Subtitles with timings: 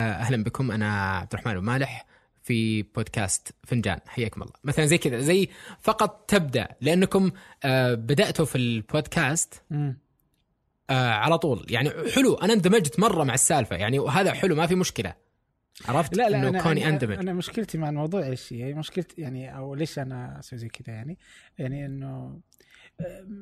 [0.00, 0.70] أهلا بكم.
[0.70, 2.06] أنا عبد الرحمن ومالح
[2.42, 3.98] في بودكاست فنجان.
[4.06, 4.52] حياكم الله.
[4.64, 5.48] مثلا زي كذا زي
[5.80, 7.30] فقط تبدأ لأنكم
[7.64, 9.62] آه، بدأتوا في البودكاست.
[10.90, 11.66] آه، على طول.
[11.68, 13.76] يعني حلو أنا اندمجت مرة مع السالفة.
[13.76, 15.14] يعني وهذا حلو ما في مشكلة.
[15.88, 17.18] عرفت؟ لا لا إنه أنا كوني أنا, أندمج.
[17.18, 21.18] أنا مشكلتي مع الموضوع إيش؟ هي؟ مشكلتي يعني أو ليش أنا أسوي زي كذا؟ يعني؟
[21.58, 22.40] يعني إنه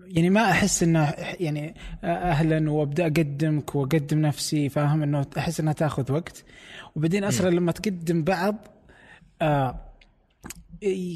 [0.07, 6.13] يعني ما أحس إنه يعني أهلا وأبدأ أقدمك وأقدم نفسي فاهم؟ إنه أحس إنها تأخذ
[6.13, 6.45] وقت.
[6.97, 8.69] وبعدين أصلا لما تقدم بعض
[9.43, 9.85] آه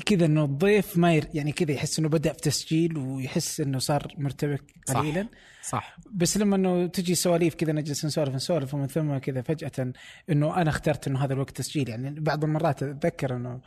[0.06, 4.14] كذا إنه الضيف ما ير يعني كذا يحس إنه بدأ في تسجيل ويحس إنه صار
[4.18, 4.96] مرتبك صح.
[5.00, 5.28] قليلا.
[5.62, 5.96] صح.
[6.12, 9.92] بس لما إنه تجي سواليف كذا نجلس نسولف نسولف ومن ثم كذا فجأة
[10.30, 11.88] إنه أنا اخترت إنه هذا الوقت تسجيل.
[11.88, 13.60] يعني بعض المرات أتذكر إنه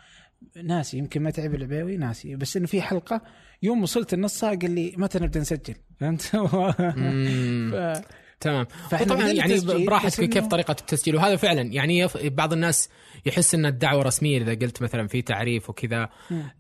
[0.64, 2.36] ناسي يمكن ما تعب العبيوي ناسي.
[2.36, 3.22] بس إنه في حلقة
[3.64, 5.76] يوم وصلت النص قال لي متى نبدا نسجل.
[6.00, 8.02] فهمت؟ ف-
[8.40, 8.68] تمام.
[8.92, 11.16] بدينا يعني براحتك كيف طريقة التسجيل.
[11.16, 12.08] وهذا فعلا يعني.
[12.24, 12.90] بعض الناس
[13.26, 16.10] يحس إن الدعوة رسمية إذا قلت مثلا في تعريف وكذا.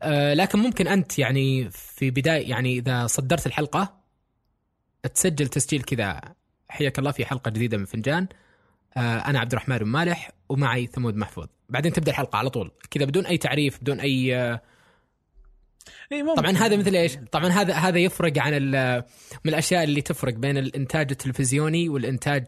[0.01, 3.93] آه لكن ممكن أنت يعني في بداية يعني إذا صدرت الحلقة
[5.13, 6.21] تسجل تسجيل كذا.
[6.69, 8.27] حياك الله في حلقة جديدة من فنجان.
[8.97, 11.47] آه أنا عبد الرحمن بن مالح ومعي ثمود محفوظ.
[11.69, 14.35] بعدين تبدأ الحلقة على طول كذا بدون أي تعريف بدون أي
[16.11, 16.41] إي ممكن.
[16.41, 18.53] طبعا هذا مثل إيش؟ طبعا هذا هذا يفرق عن
[19.45, 22.45] من الأشياء اللي تفرق بين الإنتاج التلفزيوني والإنتاج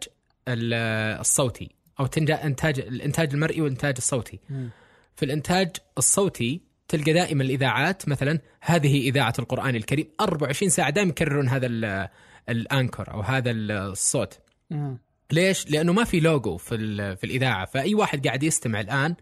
[0.48, 4.40] ال- الصوتي أو إنتاج الإنتاج المرئي والإنتاج الصوتي.
[4.50, 4.70] مم.
[5.16, 11.50] في الإنتاج الصوتي تلقى دائما الإذاعات مثلا هذه إذاعة القرآن الكريم 24 ساعة دائما يكررون
[11.50, 12.08] هذا ال-
[12.50, 14.40] الأنكر أو هذا الصوت.
[14.70, 14.98] مم.
[15.32, 16.78] ليش؟ لأنه ما في لوجو في
[17.16, 19.16] في الإذاعة فأي واحد قاعد يستمع الآن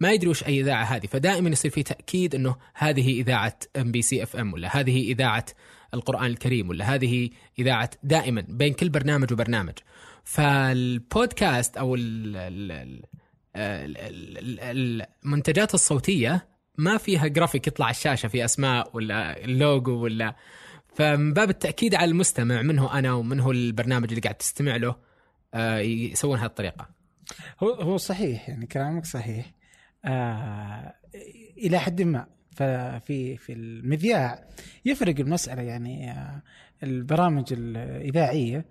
[0.00, 4.52] ما يدري وش أي إذاعة هذه فدائما يصير في تأكيد إنه هذه إذاعة MBC FM
[4.52, 5.44] ولا هذه إذاعة
[5.94, 9.74] القرآن الكريم ولا هذه إذاعة دائما بين كل برنامج وبرنامج
[10.24, 12.72] فالبودكاست أو ال- ال-
[13.56, 16.48] ال- ال- ال- ال- المنتجات الصوتية
[16.78, 20.36] ما فيها جرافيك يطلع على الشاشة في أسماء ولا اللوجو ولا
[20.94, 24.96] فمن باب التأكيد على المستمع من هو أنا ومن هو البرنامج اللي قاعد تستمع له
[25.54, 26.88] يسوون هذه الطريقة.
[27.62, 29.52] هو هو صحيح يعني كلامك صحيح.
[30.04, 30.94] آه
[31.58, 32.26] إلى حد ما.
[32.50, 34.44] ففي في المذياع
[34.84, 36.42] يفرق المسألة يعني آه
[36.82, 38.64] البرامج الإذاعية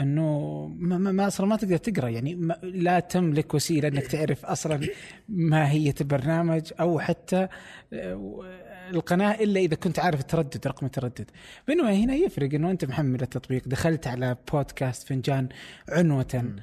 [0.00, 2.08] إنه ما, ما ما أصلا ما تقدر تقرأ.
[2.08, 4.88] يعني ما لا تملك وسيلة إنك تعرف أصلا
[5.28, 7.48] ماهيه البرنامج أو حتى
[7.92, 8.44] آه،
[8.90, 11.30] القناة إلا إذا كنت عارف التردد رقم التردد.
[11.68, 13.68] بينما هنا يفرق إنه أنت محمل التطبيق.
[13.68, 15.48] دخلت على بودكاست فنجان
[15.88, 16.54] عنوة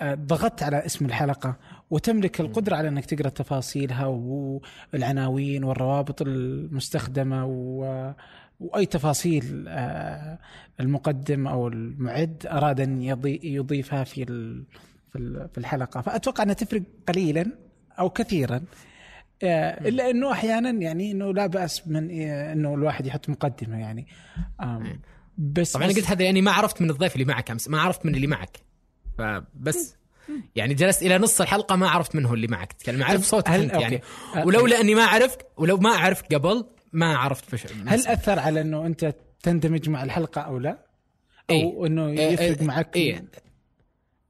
[0.00, 1.56] آه، ضغطت على اسم الحلقة
[1.90, 8.12] وتملك القدرة على أنك تقرأ تفاصيلها والعناوين والروابط المستخدمة و...
[8.60, 10.38] وأي تفاصيل آه،
[10.80, 13.40] المقدم أو المعد أراد أن يضي...
[13.42, 14.24] يضيفها في.
[15.12, 16.00] في ال- في الحلقة.
[16.00, 17.46] فأتوقع أنها تفرق قليلا
[17.98, 18.60] أو كثيرا.
[19.42, 24.06] آه، إلا أنه أحيانا يعني أنه لا بأس من آه، أنه الواحد يحط مقدمة يعني
[25.38, 28.06] بس طبعا أنا قلت هذا يعني ما عرفت من الضيف اللي معك أمس ما عرفت
[28.06, 28.58] من اللي معك
[29.18, 29.96] فبس
[30.56, 33.74] يعني جلست إلى نص الحلقة ما عرفت من هو اللي معك تتكلم اعرف صوتك أنت.
[33.74, 34.02] يعني
[34.36, 38.60] أه، ولولا إني ما اعرفك ولو ما اعرفك قبل ما عرفت فش هل أثر على
[38.60, 40.86] إنه أنت تندمج مع الحلقة أو لا؟
[41.50, 41.86] أو إيه.
[41.86, 43.24] إنه إيه، يفرق إيه، معك إيه.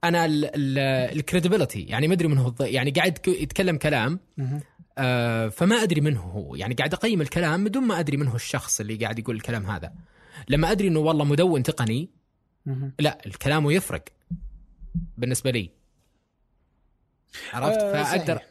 [0.03, 4.19] أنا الكريديبيلتي يعني ما أدري من هو يعني قاعد يتكلم كلام.
[4.39, 4.59] آه
[5.49, 6.55] فما أدري منه هو.
[6.55, 9.93] يعني قاعد أقيم الكلام بدون ما أدري منه الشخص اللي قاعد يقول الكلام هذا.
[10.49, 12.09] لما أدري إنه والله مدون تقني.
[12.99, 14.03] لا الكلام يفرق
[15.17, 15.69] بالنسبة لي.
[17.53, 18.41] عرفت؟ آه، فاقدر.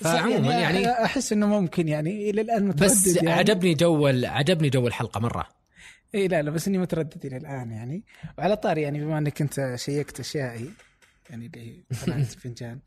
[0.00, 3.32] فعموما يعني أحس إنه ممكن يعني إلى الآن متردد بس يعني.
[3.32, 5.48] عجبني جو عجبني جو الحلقة مرة.
[6.14, 8.04] اي لا لا بس إني متردد إلى الآن يعني.
[8.38, 10.70] وعلى طاري يعني بما إنك أنت شيّكت أشيائي
[11.30, 11.84] يعني اللي
[12.40, 12.78] فنجان.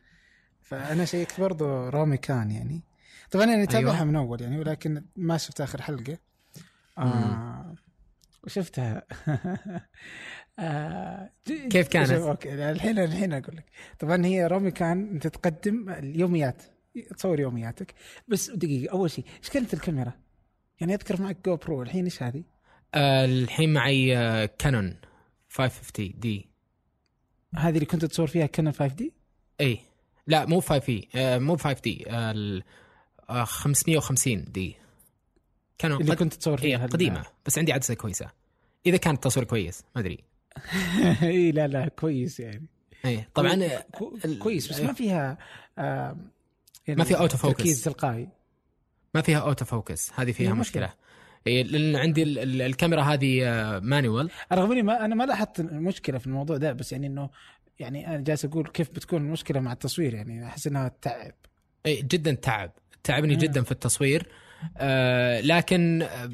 [0.66, 2.81] فأنا شيّكت برضو رومي كان يعني
[3.31, 4.03] طبعا أنا اتابعها أيوة.
[4.03, 6.18] من أول يعني ولكن ما شفت آخر حلقة
[6.98, 7.76] آه
[8.44, 9.03] وشفتها
[10.59, 13.66] آه كيف كانت؟ أوكي الحين الحين أقول لك
[14.00, 16.64] طبعا هي رومي كان أنت تقدم اليوميات
[17.17, 17.94] تصور يومياتك
[18.28, 20.14] بس دقيقة أول شيء إيش كانت الكاميرا؟
[20.79, 22.44] يعني أذكر معك GoPro الحين إيش هذه؟
[22.94, 24.97] آه الحين معي آه Canon
[25.50, 26.50] 550D
[27.56, 29.14] هذه اللي كنت تصور فيها Canon 5D؟
[29.62, 29.79] اي
[30.28, 32.64] لا مو 5D آه مو 5D آه ال-
[33.30, 34.76] آه 550D
[35.78, 36.18] Canon اللي قد...
[36.18, 38.30] كنت تصور فيها قديمة بس عندي عدسة كويسة.
[38.86, 40.24] إذا كان التصوير كويس ما أدري.
[41.24, 42.66] اي لا لا كويس يعني.
[43.06, 43.86] اي طبعا آه،
[44.40, 45.38] كويس بس ما فيها
[45.78, 46.18] آه
[46.88, 47.58] يعني ما فيها auto focus.
[47.58, 48.28] تركيز تلقائي.
[49.16, 50.94] ما فيها auto focus هذه فيها إيه، مشكلة.
[51.48, 55.60] إيه لأن عندي ال- ال- الكاميرا هذه آه، manual رغم إني ما أنا ما لاحظت
[55.60, 57.30] المشكلة في الموضوع ده بس يعني إنه
[57.80, 61.34] يعني أنا جالس أقول كيف بتكون المشكلة مع التصوير يعني أحس إنها تعب.
[61.86, 62.72] إي جدا تعب.
[63.04, 63.40] تعبني مم.
[63.40, 64.28] جدا في التصوير.
[64.78, 66.32] آه لكن آه،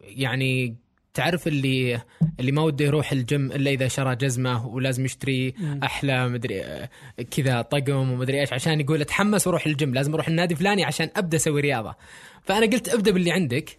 [0.00, 0.76] يعني
[1.14, 2.00] تعرف اللي
[2.40, 6.88] اللي ما وده يروح الجيم إلا إذا شرى جزمة ولازم يشتري أحلى مدري آه،
[7.30, 9.94] كذا طقم ومدري إيش عشان يقول أتحمس وأروح الجيم.
[9.94, 11.94] لازم أروح النادي فلاني عشان أبدأ أسوي رياضة.
[12.42, 13.78] فأنا قلت أبدأ باللي عندك.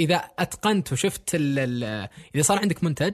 [0.00, 3.12] إذا أتقنت وشفت ال ال إذا صار عندك منتج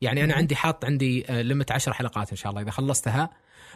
[0.00, 0.34] يعني أنا.
[0.34, 3.30] عندي حاط عندي limit 10 حلقات إن شاء الله إذا خلصتها.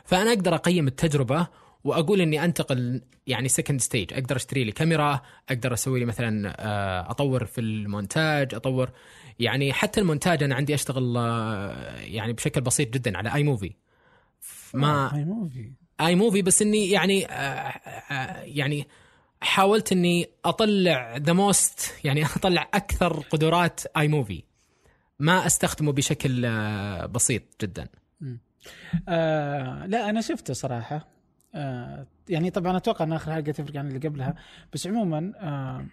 [0.04, 1.46] فأنا أقدر أقيم التجربة
[1.84, 7.10] وأقول إني أنتقل يعني second stage أقدر أشتري لي كاميرا أقدر أسوي لي مثلا آه،
[7.10, 8.90] أطور في المونتاج أطور
[9.38, 13.74] يعني حتى المونتاج أنا عندي أشتغل آه، يعني بشكل بسيط جدا على اي موفي
[14.74, 18.88] ما هاي موفي اي موفي بس إني يعني آه، آه، يعني
[19.40, 24.42] حاولت إني أطلع the most يعني أطلع أكثر قدرات iMovie
[25.18, 27.88] ما أستخدمه بشكل آه، بسيط جدا.
[29.08, 31.08] آه لا أنا شفته صراحة.
[31.54, 34.34] آه يعني طبعا أتوقع إن آخر حلقة تفرق عن اللي قبلها.
[34.72, 35.86] بس عموما آه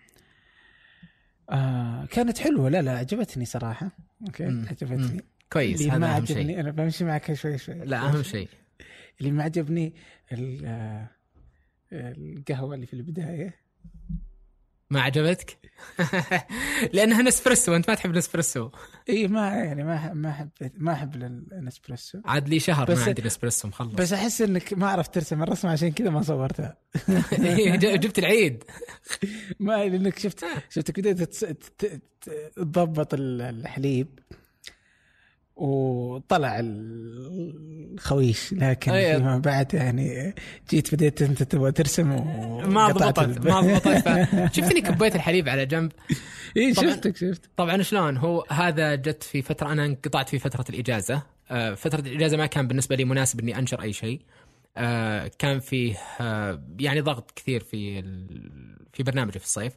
[1.50, 2.70] آه كانت حلوة.
[2.70, 3.92] لا لا عجبتني صراحة.
[4.22, 4.66] أوكي مم.
[4.70, 4.98] عجبتني.
[4.98, 5.20] مم.
[5.54, 6.38] كويس اللي ما هذا شيء.
[6.38, 8.50] عجبني أنا بمشي معك شوي شوي لا أهم شيء.
[9.20, 9.94] اللي ما عجبني
[10.32, 11.10] آه،
[11.92, 13.54] القهوة اللي في البداية.
[14.90, 15.58] ما عجبتك؟
[16.94, 18.70] لأنها نسبرسو أنت ما تحب نسبرسو
[19.10, 23.22] إي ما يعني ما ما احب ما أحب الاسبريسو عاد لي شهر بس- ما عندي
[23.22, 23.94] نسبرسو مخلص.
[23.96, 26.78] بس أحس إنك ما عرفت ترسم الرسمة عشان كذا ما صورتها.
[27.96, 28.64] جبت العيد.
[29.60, 31.36] ما لأنك شفت شفتك بديت
[32.56, 34.20] تضبط ال- الحليب.
[35.56, 36.60] وطلع
[37.96, 39.18] الخويش لكن أي.
[39.18, 40.36] فيما بعد يعني
[40.70, 42.08] جيت بديت أنت تبغى ترسم
[42.74, 44.04] ما ضبطت ما ضبطت.
[44.56, 45.92] شفتني كبيت الحليب على جنب؟
[46.58, 46.74] إي.
[46.74, 47.50] شفتك شفت.
[47.58, 51.22] طبعا شلون؟ هو هذا جت في فترة أنا انقطعت في فترة الإجازة.
[51.52, 54.22] آه، فترة الإجازة ما كان بالنسبة لي مناسب إني أنشر أي شيء.
[54.78, 58.02] آه، كان فيه آه، يعني ضغط كثير في
[58.94, 59.74] في برنامجي في الصيف.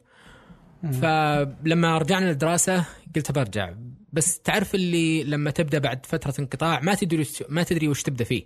[1.01, 2.85] فلما رجعنا للدراسة
[3.15, 3.73] قلت برجع.
[4.13, 8.43] بس تعرف اللي لما تبدأ بعد فترة انقطاع ما تدري ما تدري وش تبدأ فيه.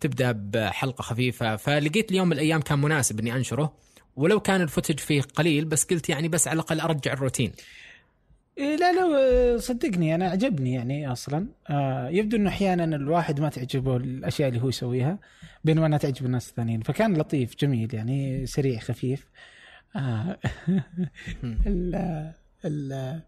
[0.00, 1.56] تبدأ بحلقة خفيفة.
[1.56, 3.76] فلقيت اليوم من الأيام كان مناسب إني أنشره.
[4.16, 7.52] ولو كان الفوتج فيه قليل بس قلت يعني بس على الأقل أرجع الروتين.
[8.58, 11.46] إيه لا لا صدقني أنا عجبني يعني أصلا.
[11.70, 15.18] آه يبدو إنه أحيانا الواحد ما تعجبه الأشياء اللي هو يسويها
[15.64, 16.80] بينما انها تعجب الناس الثانيين.
[16.80, 19.28] فكان لطيف جميل يعني سريع خفيف.
[19.96, 20.38] آه
[21.66, 22.32] ال-
[22.64, 23.22] ال-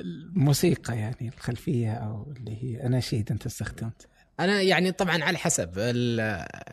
[0.00, 4.06] الموسيقى يعني الخلفية أو اللي هي اناشيد أنت استخدمت
[4.40, 5.78] أنا يعني طبعا على حسب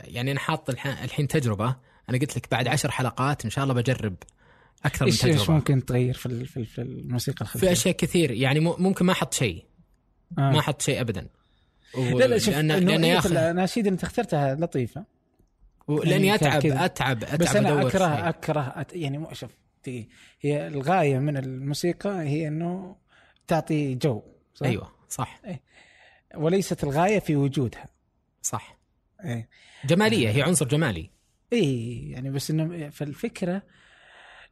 [0.04, 1.76] يعني أنا حاط الح- الحين تجربة
[2.10, 4.16] أنا قلت لك بعد عشر حلقات إن شاء الله بجرب
[4.86, 7.96] أكثر من إيش إيش تجربة ممكن تغير في في ال- في الموسيقى الخلفية؟ في أشياء
[7.96, 9.66] كثير يعني ممكن ما أحط شيء
[10.38, 10.42] آه.
[10.52, 11.28] ما أحط شيء ابدا
[11.98, 15.06] لا لا شوف لأن لأن لأن يا أخي الاناشيد اللي أنت اخترتها لطيفة
[15.90, 16.86] لاني يعني أتعب كذا.
[16.86, 18.30] أتعب أتعب بس أنا اكره شيء.
[18.30, 18.94] أكره أت...
[18.94, 19.52] يعني شوف.
[20.42, 22.96] هي الغاية من الموسيقى هي إنه
[23.48, 24.22] تعطي جو
[24.54, 25.42] صح؟ أيوه صح.
[26.36, 27.86] وليست الغاية في وجودها.
[28.42, 28.78] صح.
[29.26, 29.50] إيه.
[29.86, 31.10] جمالية هي عنصر جمالي.
[31.54, 33.62] إيه يعني بس إنه فالفكرة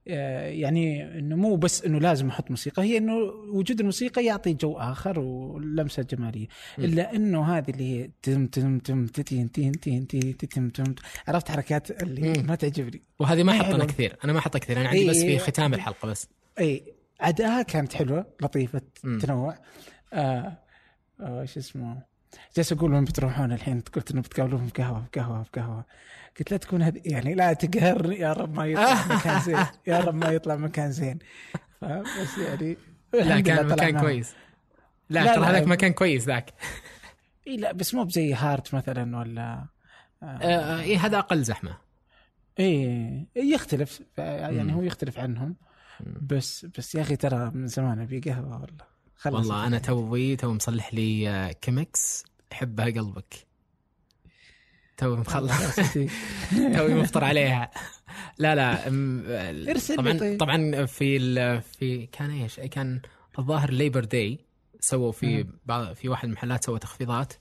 [0.08, 3.14] آه، يعني إنه مو بس إنه لازم أحط موسيقى هي إنه
[3.54, 6.48] وجود الموسيقى يعطي جو آخر ولمسة جمالية.
[6.78, 6.84] م.
[6.84, 10.96] إلا إنه هذه اللي هي تم تم تم تين تين تين تين تم تم
[11.28, 12.46] عرفت حركات اللي م.
[12.48, 13.02] ما تعجبني.
[13.20, 13.86] وهذه ما حلو.
[13.86, 14.18] كثير.
[14.24, 15.40] أنا ما أحطها كثير أنا عندي إيه، بس في.
[15.40, 16.28] ختام الحلقة بس.
[16.60, 16.84] اي
[17.22, 18.82] أداءها كانت حلوة لطيفة.
[19.22, 19.56] تنوع.
[20.14, 20.58] آه
[21.20, 22.02] آه شو اسمه؟
[22.56, 25.86] جالس أقول وين بتروحون الحين؟ قلت إنه بتقابلون في قهوة في قهوة في قهوة.
[26.40, 29.66] قلت لا تكون هذه يعني لا تقهرني يا رب ما يطلع مكان زين.
[29.88, 31.20] يا رب ما يطلع مكان زين.
[31.82, 32.78] فبس يعني
[33.14, 34.00] لا كان مكان.
[34.00, 34.34] كويس.
[35.10, 35.46] لا, لا، ترى.
[35.46, 36.54] هذاك مكان كويس ذاك.
[37.48, 39.66] إي لا بس مو busy hard مثلا ولا
[40.24, 41.78] آه، آه، إيه هذا أقل زحمة.
[42.60, 44.02] إي يختلف.
[44.18, 44.70] يعني مم.
[44.70, 45.56] هو يختلف عنهم.
[46.22, 48.86] بس بس يا أخي ترى من زمان أبي قهوة والله.
[49.16, 53.48] خلص والله أنا توي تو مصلح لي آه، Chemex يحبها قلبك.
[54.98, 55.76] توي مخلص.
[56.76, 57.72] توي مفطر عليها.
[58.38, 59.24] لا لا أم،
[59.70, 60.40] ارسل طبعا طيب.
[60.40, 63.02] طبعا في في كان إيش؟ كان
[63.40, 64.40] الظاهر Labor Day
[64.80, 65.48] سووا في.
[65.66, 67.34] بعض في واحد المحلات سووا تخفيضات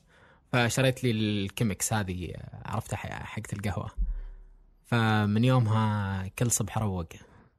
[0.53, 2.33] فشريت لي ال Chemex هذه
[2.65, 3.91] عرفتها حقت القهوة.
[4.85, 7.07] فمن يومها كل صبح اروق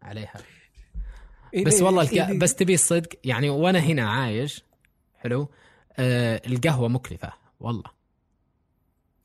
[0.02, 0.34] عليها.
[0.36, 0.61] إيه
[1.66, 2.36] بس ليه- والله إيه الك...
[2.38, 4.64] بس تبي الصدق يعني وأنا هنا عايش
[5.18, 5.50] حلو
[5.98, 7.84] آه القهوة مكلفة والله.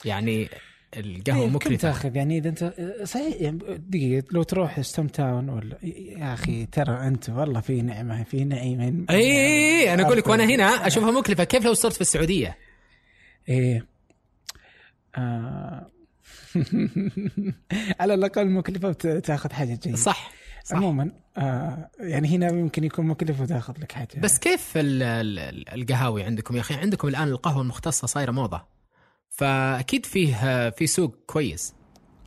[0.05, 0.49] يعني
[0.97, 1.77] القهوة إيه، كم مكلفة.
[1.77, 7.31] تأخذ؟ يعني إذا أنت صحيح يعني دقيقة لو تروح Stumptown ولا يا أخي ترى أنت
[7.31, 9.07] والله في نعمة في نعيم.
[9.11, 11.45] اي اي أنا أقول لك وأنا هنا أشوفها مكلفة.
[11.45, 12.59] كيف لو صرت في السعودية؟
[13.49, 13.87] إيه.
[15.17, 15.91] آه.
[18.01, 19.97] على الأقل مكلفة وتاخذ حاجة جيدة.
[19.97, 20.33] صح.
[20.67, 20.77] صح.
[20.77, 26.23] عموما آه يعني هنا يمكن يكون مكلف وتاخذ لك حاجة بس كيف ال- ال- القهاوي
[26.23, 28.67] عندكم يا أخي؟ عندكم الآن القهوة المختصة صايرة موضة
[29.29, 31.75] فأكيد فيه في سوق كويس.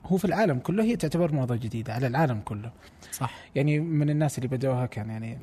[0.05, 2.72] هو في العالم كله هي تعتبر موضة جديدة على العالم كله.
[3.12, 3.34] صح.
[3.55, 5.39] يعني من الناس اللي بدوها كان يعني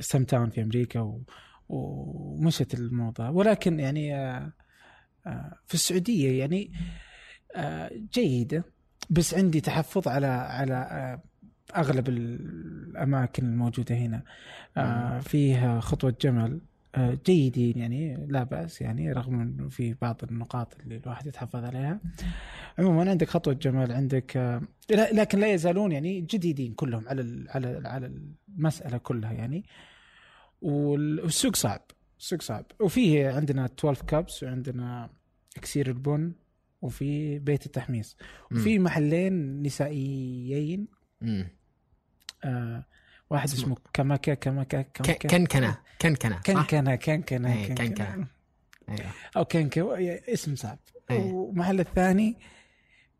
[0.00, 1.22] سام تاون في أمريكا و...
[1.68, 3.30] ومشت الموضة.
[3.30, 4.52] ولكن يعني آه،
[5.26, 6.72] آه، في السعودية يعني
[7.56, 8.64] آه، جيدة
[9.10, 11.22] بس عندي تحفظ على على آه،
[11.76, 14.22] أغلب الأماكن الموجودة هنا.
[14.76, 16.60] آه، فيها خطوة جمل
[16.94, 22.00] آه، جيدين يعني لا بأس يعني رغم إنه في بعض النقاط اللي الواحد يتحفظ عليها.
[22.78, 28.12] عموما عندك خطوة جمل عندك آه، لكن لا يزالون يعني جديدين كلهم على على على
[28.58, 29.64] المسألة كلها يعني.
[30.62, 31.80] وال- والسوق صعب
[32.18, 32.64] السوق صعب.
[32.80, 35.10] وفيه عندنا 12 كابس وعندنا
[35.56, 36.32] إكسير البن
[36.82, 38.16] وفي بيت التحميص.
[38.52, 40.86] وفي محلين نسائيين.
[41.20, 41.48] مم.
[42.44, 42.84] آه
[43.30, 48.26] واحد اسمه- اسمه كمكة كمكة ك- كمكة كنكنه كنكنه صح؟ كنكنة كنكنة إيه، كنكنة.
[48.88, 49.94] أيوه أو كنكة
[50.32, 50.78] اسم صعب
[51.10, 51.18] إيه.
[51.32, 52.36] والمحل الثاني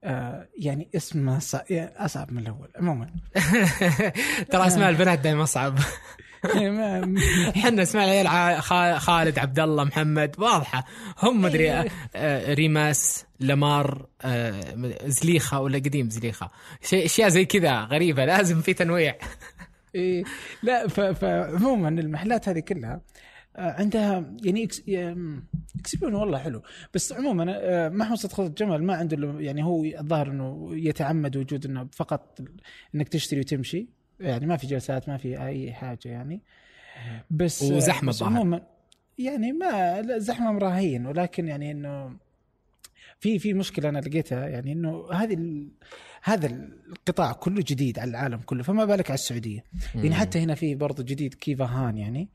[0.05, 1.61] آه يعني اسمه صع...
[1.71, 3.07] يعني أصعب من الأول عموما
[4.53, 5.85] ترى أسماء البنات دائما اصعب ما-
[7.57, 8.63] إحنا اسماء العيال
[9.01, 10.85] خالد عبد الله محمد واضحة.
[11.23, 11.89] هم مدري إيه.
[12.17, 14.61] آه، ريماس لمار آه،
[15.07, 16.51] زليخة ولا قديم زليخة.
[16.83, 19.17] شيء أشياء زي كذا غريبة لازم في تنويع.
[19.95, 20.25] إيه.
[20.63, 23.01] لا فعموما المحلات هذه كلها
[23.57, 24.69] آه، عندها يعني
[25.81, 26.63] اكسبيون والله حلو.
[26.95, 31.89] بس عموما آه، محمد صدق الجمل ما عنده يعني هو الظاهر إنه يتعمد وجود إنه
[31.93, 32.39] فقط
[32.95, 33.98] إنك تشتري وتمشي.
[34.21, 36.41] يعني ما في جلسات ما في أي حاجة يعني.
[37.31, 38.23] بس وزحمة بس.
[38.23, 38.63] عموما
[39.19, 41.07] يعني ما زحمة مراهين.
[41.07, 42.17] ولكن يعني إنه
[43.21, 45.69] في في مشكلة أنا لقيتها يعني إنه هذه ال...
[46.23, 48.63] هذا القطاع كله جديد على العالم كله.
[48.63, 49.65] فما بالك على السعودية.
[49.95, 52.29] يعني حتى هنا في برضو جديد كيفا هان يعني.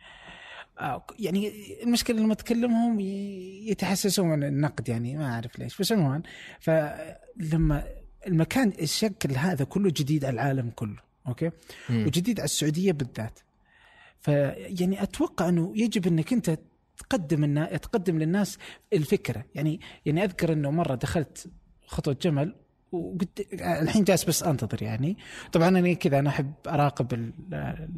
[0.80, 1.52] آه، يعني
[1.84, 3.00] المشكلة لما تكلمهم
[3.70, 5.78] يتحسسون من النقد يعني ما أعرف ليش.
[5.82, 6.22] بس عموما
[6.60, 7.84] فلما
[8.28, 11.13] المكان الشكل هذا كله جديد على العالم كله.
[11.28, 11.52] أوكي؟
[11.90, 12.06] مم.
[12.06, 13.40] وجديد على السعودية بالذات.
[14.20, 16.60] فيعني أتوقع أنه يجب أنك أنت
[16.98, 17.78] تقدم النا...
[17.78, 18.58] تقدم للناس
[18.94, 19.46] الفكرة.
[19.56, 21.48] يعني يعني أذكر أنه مرة دخلت
[21.86, 22.56] خطوة جمل
[22.94, 25.18] وقلت الحين جالس بس أنتظر يعني
[25.52, 27.34] طبعا أنا كذا أنا أحب أراقب ال...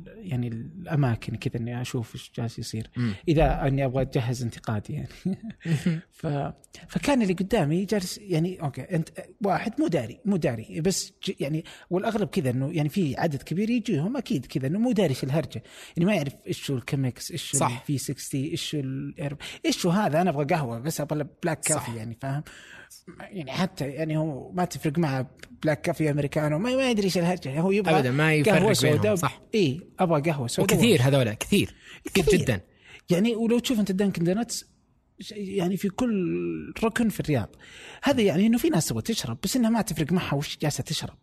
[0.05, 3.13] يعني الأماكن كذا إني أشوف إيش جالس يصير مم.
[3.27, 5.37] إذا إني أبغى أجهز انتقادي يعني
[6.19, 6.27] ف...
[6.87, 9.09] فكان اللي قدامي جالس يعني أوكي أنت
[9.45, 11.31] واحد مو داري مو داري بس ج...
[11.39, 15.23] يعني والأغلب كذا إنه يعني في عدد كبير يجيهم أكيد كذا إنه مو داري إيش
[15.23, 15.63] الهرجة
[15.97, 17.79] يعني ما يعرف إيش هو ال Chemex إيش هو صح.
[17.81, 18.77] ال V60 إيش
[19.65, 21.59] إيش هو هذا أنا أبغى قهوة بس أبغى black.
[21.59, 22.43] coffee يعني فاهم
[23.19, 25.29] يعني حتى يعني هو ما تفرق معه
[25.63, 27.59] black coffee أمريكانو ما, ما يدري إيش الهرجة.
[27.59, 29.41] هو يبغى ابدا ما قهوة يفرق بينهم سوداء صح.
[29.55, 31.75] اي أبغى قهوة سوداء وكثير هذول كثير
[32.05, 32.39] كثير كثير.
[32.39, 32.61] جدا.
[33.09, 34.65] يعني ولو تشوف أنت Dunkin' Donuts
[35.31, 37.55] يعني في كل ركن في الرياض.
[38.03, 41.17] هذا يعني إنه في ناس تبغى تشرب بس إنها ما تفرق معها وش جالسة تشرب.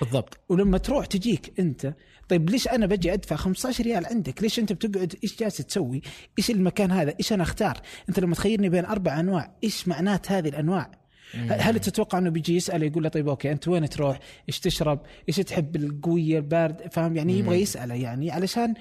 [0.00, 0.40] بالضبط.
[0.48, 1.94] ولما تروح تجيك أنت
[2.28, 6.02] طيب ليش أنا بجي أدفع 15 ريال عندك؟ ليش أنت بتقعد؟ إيش جالس تسوي؟
[6.38, 10.48] إيش المكان هذا؟ إيش أنا أختار؟ أنت لما تخيرني بين أربع أنواع إيش معنات هذه
[10.48, 15.00] الأنواع؟ هل- تتوقع انه بيجي يسأل يقول له طيب أوكي انت وين تروح؟ إيش تشرب؟
[15.28, 18.74] إيش تحب القوية البارد؟ فاهم يعني يبغى يسأله يعني علشان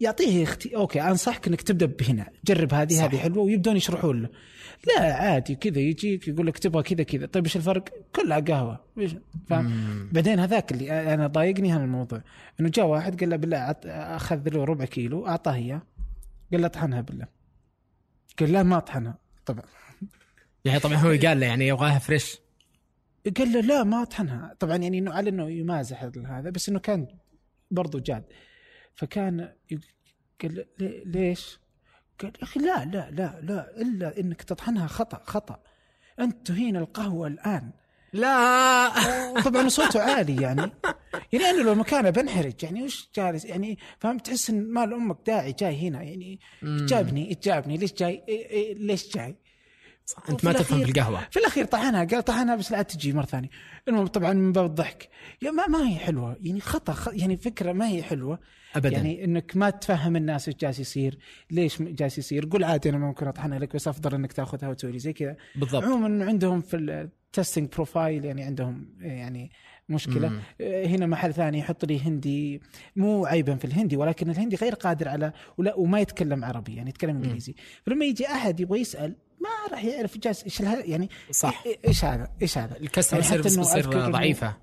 [0.00, 3.02] يعطيه أختي أوكي انصحك انك تبدأ بهنا، جرب هذه صح.
[3.02, 4.28] هذه حلوة ويبدون يشرحون له.
[4.86, 7.84] لا عادي كذا يجيك يقول لك تبغى كذا كذا، طيب إيش الفرق؟
[8.16, 8.80] كلها قهوة،
[9.48, 12.22] فاهم؟ بعدين هذاك اللي أنا ضايقني هذا الموضوع
[12.60, 15.82] إنه جاء واحد قال له بالله أخذ له ربع كيلو أعطاه إياه
[16.52, 17.26] قال له اطحنها بالله.
[18.40, 19.64] قال لا ما أطحنها طبعا
[20.64, 22.36] يعني طبعا هو قال له يعني يبغاها فريش
[23.36, 27.08] قال له لا ما اطحنها طبعا يعني إنه على إنه يمازح هذا بس إنه كان
[27.70, 28.24] برضو جاد.
[28.94, 29.52] فكان
[30.42, 31.58] قال له "لي- ليش؟
[32.20, 35.62] قال يا أخي لا لا لا لا إلا إنك تطحنها خطأ خطأ.
[36.20, 37.70] أنت تهين القهوة الآن.
[38.12, 38.88] لا.
[39.30, 40.72] وطبعا صوته عالي يعني.
[41.32, 45.52] يعني أنا لو مكانه بنحرج يعني وش جالس؟ يعني فهمت تحس إن مال أمك داعي
[45.52, 49.36] جاي هنا يعني جابني جابني ليش جاي؟ إيه إيه ليش جاي؟
[50.28, 53.48] أنت ما تفهم في القهوه في الأخير طحنها قال طحنها بس لا تجي مرة ثانية.
[53.88, 55.08] المهم طبعا من باب الضحك.
[55.42, 56.36] يا ما ما هي حلوة.
[56.42, 57.08] يعني خطأ خ...
[57.12, 58.38] يعني فكرة ما هي حلوة.
[58.76, 58.88] ابدا.
[58.96, 61.18] يعني إنك ما تفهم الناس إيش جالس يصير
[61.50, 62.48] ليش جالس يصير.
[62.50, 65.36] قول عادي أنا ممكن اطحنها لك بس أفضل إنك تأخذها وتسوي زي كذا.
[65.56, 65.84] بالضبط.
[65.84, 69.50] عموما عندهم في ال- tasting profile يعني عندهم يعني
[69.88, 70.28] مشكلة.
[70.28, 70.40] مم.
[70.60, 72.60] آه، هنا محل ثاني يحط لي هندي.
[72.96, 77.16] مو عيبا في الهندي ولكن الهندي غير قادر على ولا وما يتكلم عربي يعني يتكلم
[77.16, 77.54] إنجليزي.
[77.86, 81.64] فلما يجي أحد يبغى يسأل ما راح يعرف جالس إيش يعني صح.
[81.88, 84.56] إيش هذا؟ إيش هذا؟ ال customer يعني service بتصير ضعيفة.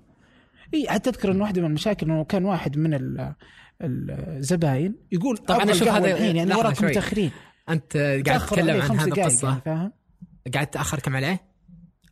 [0.74, 3.34] إي حتى أذكر إنه واحدة من المشاكل إنه كان واحد من ال-
[3.82, 6.86] الزباين يقول طبعاً القهوة هذا- الحين يعني وراكم.
[6.86, 7.30] متأخرين.
[7.68, 9.48] أنت قاعد تتكلم عليه عن هذا دقايق القصة.
[9.48, 9.92] يعني فاهم؟
[10.54, 11.40] قاعد تاخر كم عليه؟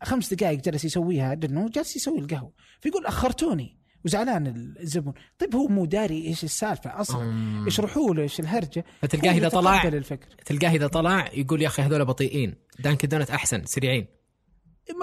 [0.03, 2.53] خمس دقائق جلس يسويها لأنه جالس يسوي القهوة.
[2.81, 3.79] فيقول أخرتوني.
[4.07, 5.15] وزعلان الزبون.
[5.39, 7.67] طيب هو مو داري إيش السالفة أصلا.
[7.67, 11.83] اشرحوا له؟ إيش الهرجة؟ فتلقاه هو إذا طلع الفكرة تلقاه إذا طلع يقول يا أخي
[11.83, 12.55] هذول بطيئين.
[12.79, 14.07] Dunkin' Donut أحسن سريعين.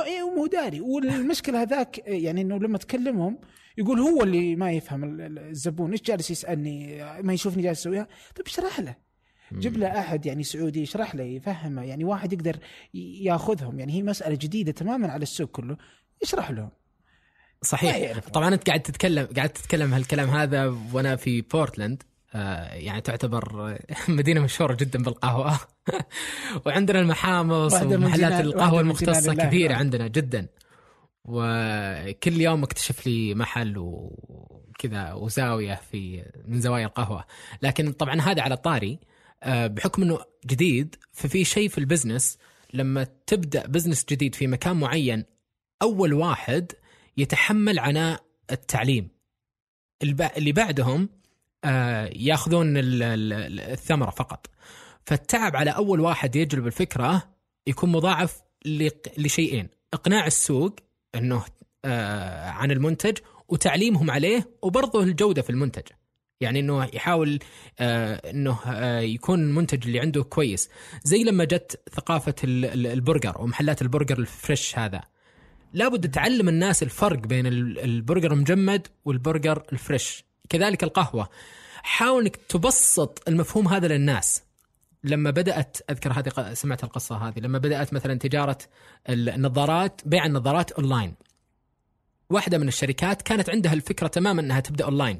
[0.05, 0.81] إيه، مو داري.
[0.81, 3.39] والمشكلة هذاك يعني إنه لما تكلمهم
[3.77, 5.91] يقول هو اللي ما يفهم ال- ال- الزبون.
[5.91, 8.95] إيش جالس يسألني؟ ما يشوفني جالس اسويها طيب اشرح له.
[9.53, 11.83] جيب له أحد يعني سعودي يشرح له يفهمه.
[11.83, 12.57] يعني واحد يقدر
[12.93, 13.79] ياخذهم.
[13.79, 15.77] يعني هي مسألة جديدة تماما على السوق كله.
[16.23, 16.69] يشرح لهم.
[17.63, 18.19] صحيح.
[18.19, 22.03] طبعا أنت قاعد تتكلم قاعد تتكلم هالكلام هذا وأنا في بورتلاند
[22.35, 23.77] آه يعني تعتبر
[24.07, 25.59] مدينة مشهورة جدا بالقهوة
[26.65, 29.33] وعندنا المحامص ومحلات القهوة المختصة.
[29.33, 29.73] كثيره.
[29.73, 30.47] عندنا جدا
[31.25, 37.25] وكل يوم اكتشف لي محل وكذا وزاوية في من زوايا القهوة
[37.61, 38.99] لكن طبعا هذا على الطاري
[39.43, 42.37] آه، بحكم إنه جديد ففي شيء في ال business
[42.73, 45.25] لما تبدأ business جديد في مكان معين
[45.81, 46.71] أول واحد
[47.17, 49.07] يتحمل عناء التعليم.
[50.37, 51.09] اللي بعدهم
[51.65, 54.47] آه، ياخذون ال- ال- الثمرة فقط.
[55.05, 57.33] فالتعب على أول واحد يجلب الفكرة
[57.67, 58.41] يكون مضاعف
[59.17, 59.69] لشيئين.
[59.93, 60.75] إقناع السوق
[61.15, 61.43] إنه
[61.85, 63.17] آه، عن المنتج
[63.49, 65.83] وتعليمهم عليه وبرضه الجودة في المنتج.
[66.41, 67.39] يعني إنه يحاول
[67.79, 68.59] آه، إنه
[68.99, 70.69] يكون المنتج اللي عنده كويس.
[71.03, 75.01] زي لما جت ثقافة ال- ال- البرجر ومحلات البرجر ال fresh هذا.
[75.73, 80.23] لابد تعلم الناس الفرق بين ال- البرجر المجمد والبرجر ال fresh.
[80.49, 81.29] كذلك القهوة.
[81.83, 84.43] حاول إنك تبسط المفهوم هذا للناس.
[85.03, 87.39] لما بدأت أذكر هذه سمعت القصة هذه.
[87.39, 88.57] لما بدأت مثلا تجارة
[89.09, 91.13] النظارات بيع النظارات أونلاين.
[92.29, 95.19] واحدة من الشركات كانت عندها الفكرة تماما إنها تبدأ أونلاين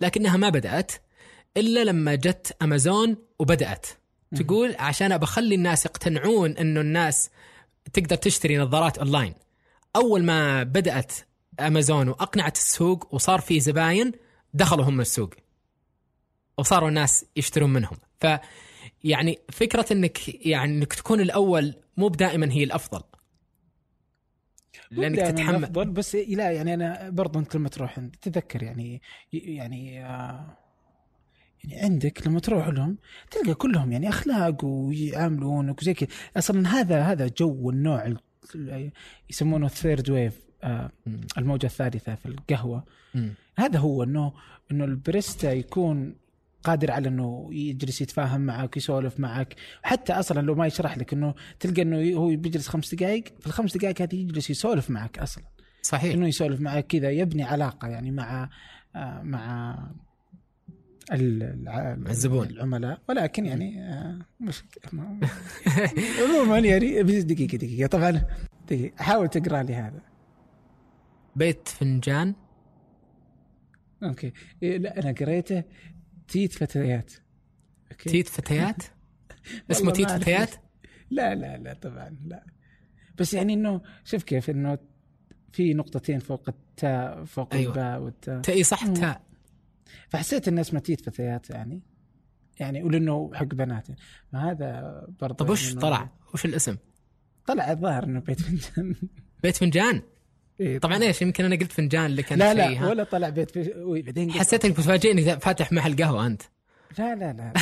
[0.00, 0.92] لكنها ما بدأت
[1.56, 3.86] إلا لما جت أمازون وبدأت.
[4.36, 7.30] تقول عشان بخلي الناس يقتنعون إنه الناس
[7.92, 9.34] تقدر تشتري نظارات أونلاين.
[9.96, 11.12] أول ما بدأت
[11.60, 14.12] أمازون وأقنعت السوق وصار في زباين
[14.54, 15.30] دخلوا هم السوق.
[16.58, 17.96] وصاروا الناس يشترون منهم.
[18.20, 18.26] ف
[19.04, 23.02] يعني فكرة إنك يعني إنك تكون الأول مو دائما هي الأفضل.
[24.90, 25.64] لأنك تتحمل.
[25.64, 30.56] افضل بس لا يعني أنا برضو أنت لما تروح عند تتذكر يعني يعني آه
[31.64, 32.98] يعني عندك لما تروح لهم
[33.30, 36.08] تلقى كلهم يعني أخلاق ويعاملونك وزي كذا.
[36.36, 38.20] أصلا هذا هذا جو النوع ال-
[39.30, 41.20] يسمونه ال third wave آه مم.
[41.38, 42.84] الموجة الثالثة في القهوة
[43.14, 43.34] مم.
[43.58, 44.32] هذا هو انه
[44.70, 46.14] إنه البريستا يكون
[46.64, 51.34] قادر على إنه يجلس يتفاهم معك يسولف معك حتى أصلا لو ما يشرح لك إنه
[51.60, 55.44] تلقى إنه هو بيجلس خمس دقائق في الخمس دقائق هذه يجلس يسولف معك أصلا
[55.82, 58.50] صحيح إنه يسولف معك كذا يبني علاقة يعني مع
[58.96, 59.76] آه، مع
[61.12, 62.46] الزبون.
[62.46, 63.00] العملاء.
[63.08, 65.20] ولكن يعني آه، مش ما-
[66.24, 67.86] عموما يعني دقيقة دقيقة.
[67.86, 68.22] طبعا
[68.66, 69.02] دقيقة.
[69.02, 70.00] حاول تقرأ لي هذا.
[71.36, 72.34] بيت فنجان.
[74.02, 74.32] Okay.
[74.62, 75.64] إيه، لا أنا قريته
[76.28, 77.12] تيت فتيات.
[77.92, 78.10] Okay.
[78.10, 78.82] تيت فتيات؟
[79.70, 80.50] اسمه تيت فتيات؟
[81.10, 82.44] لا لا لا طبعا لا.
[83.18, 84.78] بس يعني إنه شوف كيف إنه
[85.52, 87.72] في نقطتين فوق التاء فوق أيوة.
[87.72, 88.42] الباء والتاء.
[88.48, 88.86] اي صح.
[88.86, 89.22] تاء.
[90.08, 91.82] فحسيت ان اسمه تيت فتيات يعني.
[92.60, 93.86] يعني ولأنه حق بنات.
[94.32, 96.76] ما هذا برضه طب وش يعني طلع؟ وش الاسم؟
[97.46, 98.94] طلع الظاهر إنه بيت فنجان.
[99.42, 100.02] بيت فنجان؟
[100.60, 101.02] إيه طبعا.
[101.02, 104.76] إيش؟ يمكن أنا قلت فنجان لك انت لا لا؟ ولا طلع بيت بعدين حسيت إنك
[104.76, 106.42] بتفاجئني فاتح محل قهوة أنت.
[106.98, 107.52] لا لا لا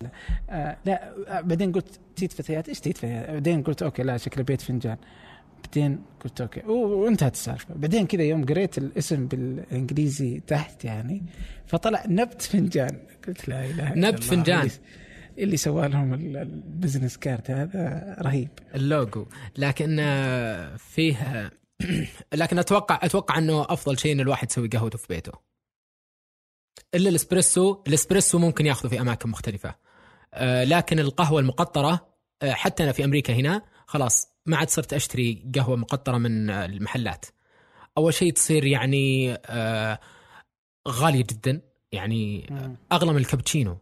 [0.00, 0.10] لا,
[0.50, 4.44] آه لا آه، بعدين قلت تيت فتيات إيش تيت فتيات بعدين قلت okay لا شكله
[4.44, 4.96] بيت فنجان.
[5.64, 7.74] بعدين قلت okay وانتهت السالفة.
[7.74, 11.22] بعدين كذا يوم قريت الاسم بالإنجليزي تحت يعني
[11.66, 13.06] فطلع نبت فنجان.
[13.26, 14.30] قلت لا إله إلا نبت الله.
[14.30, 14.70] فنجان.
[15.38, 18.48] اللي- سوى لهم ال- business card هذا رهيب.
[18.74, 19.26] اللوجو.
[19.58, 19.96] لكن
[20.78, 21.50] فيه
[22.34, 25.32] لكن أتوقع أتوقع إنه أفضل شيء إن الواحد يسوي قهوته في بيته.
[26.94, 29.74] إلا الإسبريسو الإسبريسو ممكن ياخذه في أماكن مختلفة.
[30.34, 35.44] آه، لكن القهوة المقطرة آه، حتى أنا في أمريكا هنا خلاص ما عاد صرت أشتري
[35.54, 37.26] قهوة مقطرة من المحلات.
[37.98, 39.98] أول شيء تصير يعني آه،
[40.88, 41.60] غالية جدا.
[41.92, 42.46] يعني.
[42.92, 43.78] أغلى من الكابتشينو.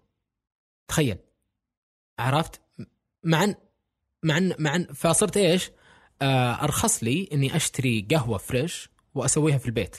[0.88, 1.18] تخيل.
[2.18, 2.60] عرفت؟
[3.24, 3.54] مع ان
[4.22, 5.70] مع ان مع ان فصرت إيش؟
[6.22, 9.96] آه، أرخص لي إني أشتري قهوة fresh وأسويها في البيت.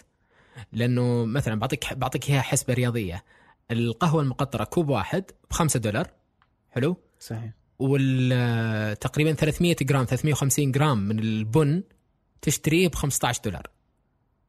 [0.72, 3.24] لأنه مثلا بعطيك بعطيك إياها حسبة رياضية.
[3.72, 6.12] القهوة المقطرة كوب واحد ب 5 دولار.
[6.70, 7.52] حلو؟ صحيح.
[7.84, 11.84] وال تقريبا 300 جرام 350 جرام من البن
[12.42, 13.68] تشتريه ب 15 دولار.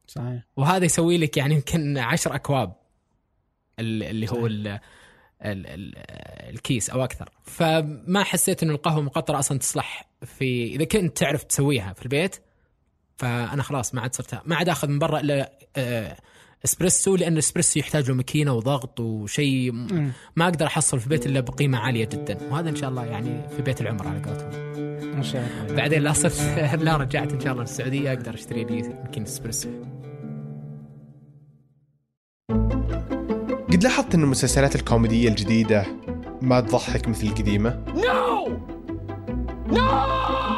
[0.07, 0.43] صحيح.
[0.57, 2.73] وهذا يسوي لك يعني يمكن 10 أكواب
[3.79, 4.79] ال- اللي هو ال ال
[5.67, 5.93] ال
[6.49, 7.29] الكيس أو أكثر.
[7.43, 12.35] فما حسيت انه القهوة المقطره أصلا تصلح في إذا كنت تعرف تسويها في البيت
[13.17, 16.17] فأنا خلاص ما عاد صرت ما عاد آخذ من برا إلا آه،
[16.65, 19.71] إسبريسو لأن الاسبريسو يحتاج له ماكينة وضغط وشيء.
[20.35, 22.37] ما أقدر أحصل في البيت إلا بقيمة عالية جدا.
[22.51, 24.51] وهذا إن شاء الله يعني في بيت العمر على قولتهم.
[25.17, 25.75] ما شاء الله.
[25.75, 26.41] بعدين لا صرت
[26.83, 29.69] لا رجعت إن شاء الله للسعودية أقدر أشتري لي ماكينة إسبريسو.
[33.71, 35.85] قد لاحظت أن المسلسلات الكوميدية الجديدة
[36.41, 37.85] ما تضحك مثل القديمة؟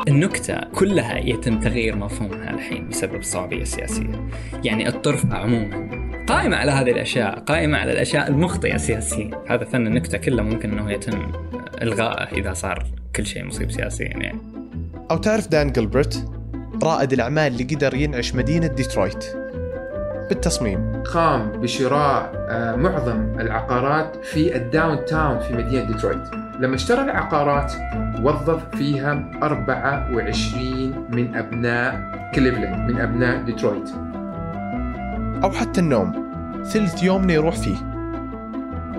[0.07, 4.29] النكتة كلها يتم تغيير مفهومها الحين بسبب الصعوبية السياسية
[4.63, 5.87] يعني الطرف عموما
[6.27, 9.43] قائمة على هذه الأشياء قائمة على الأشياء المخطئة سياسيا.
[9.47, 11.31] هذا فن النكتة كله ممكن أنه يتم
[11.81, 14.39] إلغائه إذا صار كل شيء مصيب سياسيا يعني.
[15.11, 16.29] أو تعرف دان جلبرت
[16.83, 19.25] رائد الأعمال اللي قدر ينعش مدينة ديترويت.
[20.29, 21.03] بالتصميم.
[21.13, 26.33] قام بشراء آه، معظم العقارات في ال downtown في مدينة ديترويت.
[26.59, 27.73] لما اشترى العقارات
[28.23, 32.01] وظف فيها 24 من أبناء
[32.35, 33.89] كليفلاند من أبناء ديترويت.
[35.43, 36.27] أو حتى النوم.
[36.63, 37.75] ثلث يومنا يروح فيه.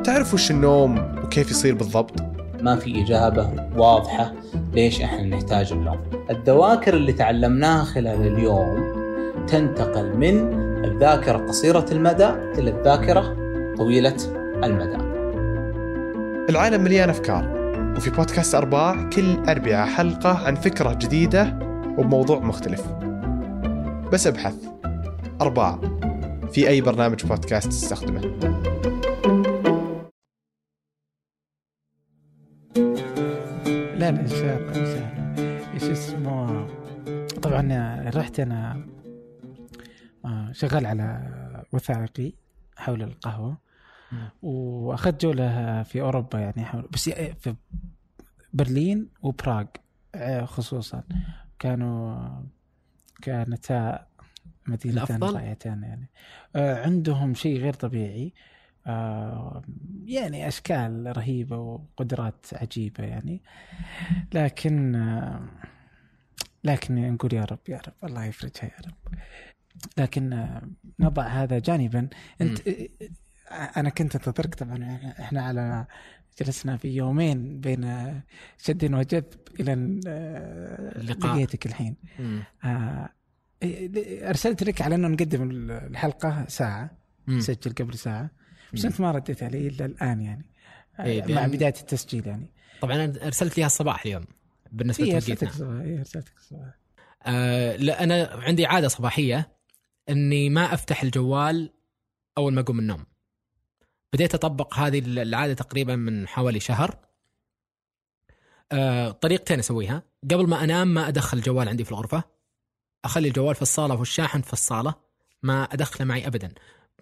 [0.05, 2.15] تعرف وش النوم وكيف يصير بالضبط؟
[2.63, 4.33] ما في إجابة واضحة
[4.73, 6.01] ليش إحنا نحتاج النوم.
[6.31, 8.99] الذواكر اللي تعلمناها خلال اليوم
[9.47, 13.37] تنتقل من الذاكرة قصيرة المدى إلى الذاكرة
[13.77, 14.17] طويلة
[14.65, 15.09] المدى.
[16.51, 17.59] العالم مليان أفكار
[17.97, 21.59] وفي بودكاست أرباع كل أربعة حلقة عن فكرة جديدة
[21.99, 22.93] وبموضوع مختلف.
[24.13, 24.55] بس أبحث.
[25.41, 25.81] أرباع.
[26.53, 28.21] في أي برنامج بودكاست تستخدمه.
[33.99, 36.67] لا لا ان شاء الله ان شاء الله إيش اسمه؟
[37.43, 38.77] طبعا رحت أنا
[40.53, 42.33] شغال على وثائقي
[42.77, 43.59] حول القهوة.
[44.13, 44.29] مم.
[44.43, 47.55] وأخذت جولة في أوروبا يعني حول بس في
[48.53, 49.65] برلين وبراغ
[50.15, 51.03] آه، خصوصا.
[51.59, 52.29] كانوا
[53.23, 54.07] كانتا
[54.67, 56.11] مدينتان؟ رائعتان يعني.
[56.57, 58.33] آه، عندهم شيء غير طبيعي.
[58.87, 59.63] آه،
[60.05, 63.43] يعني أشكال رهيبة وقدرات عجيبة يعني.
[64.35, 65.41] لكن آه،
[66.65, 69.19] لكن نقول يا رب يا رب الله يفرجها يا رب.
[69.99, 70.63] لكن آه،
[71.01, 72.09] نضع هذا جانبا.
[72.41, 72.89] انت آه،
[73.53, 75.87] أنا كنت انتظرك طبعا إحنا على
[76.41, 78.23] جلسنا في يومين بين آه،
[78.59, 79.25] شد وجذب
[79.61, 79.73] إلى
[80.07, 81.35] آه، اللقاء.
[81.37, 81.97] لقيتك الحين.
[82.65, 83.09] آه،
[84.29, 86.91] أرسلت لك على أنه نقدم الحلقة ساعة
[87.27, 87.41] مم.
[87.41, 88.31] سجل قبل ساعة.
[88.75, 88.85] بس.
[88.85, 90.47] أنت ما رديت علي إلا الآن يعني.
[91.01, 92.51] إيه، مع بداية التسجيل يعني.
[92.81, 94.25] طبعا أنا أرسلت لي الصباح اليوم
[94.73, 96.79] بالنسبة اي أرسلتك لتوقيتنا صباح اي أرسلتك صباح
[97.27, 99.58] آه لا أنا عندي عادة صباحية.
[100.11, 101.73] إني ما أفتح الجوال
[102.39, 103.07] أول ما أقوم من النوم.
[104.13, 106.97] بديت أطبق هذه العادة تقريبا من حوالي شهر.
[108.73, 110.03] آه طريقتين أسويها.
[110.31, 112.23] قبل ما أنام ما أدخل الجوال عندي في الغرفة.
[113.05, 114.95] أخلي الجوال في الصالة والشاحن في الصالة.
[115.43, 116.53] ما أدخله معي ابدا.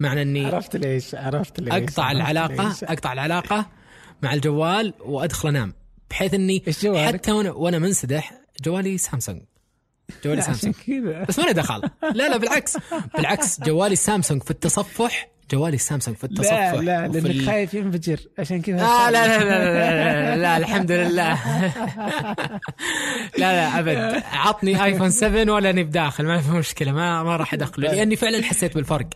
[0.01, 2.85] معنى إني عرفت ليش عرفت ليش أقطع عرفت العلاقة ليش.
[2.85, 3.71] أقطع العلاقة
[4.23, 5.75] مع الجوال وأدخل أنام.
[6.11, 6.63] بحيث إني؟
[7.07, 9.43] حتى وأنا وأنا منسدح جوالي سامسونج.
[10.25, 10.75] جوالي سامسونج.
[10.87, 11.25] كذا.
[11.29, 11.83] بس ما له دخل.
[12.03, 12.77] لا لا بالعكس.
[13.17, 16.51] بالعكس جوالي سامسونج في التصفح جوالي سامسونج في التصفح.
[16.75, 18.21] لا لا لأنك ال- خايف ينفجر.
[18.39, 21.35] عشان كذا آه لا لا لا لا, لا, لا الحمد لله.
[23.39, 24.23] لا لا أبد.
[24.33, 27.89] عطني ايفون 7 ولا اني بداخل ما في مشكلة ما ما راح أدخله.
[27.93, 29.09] لأني فعلا حسيت بالفرق.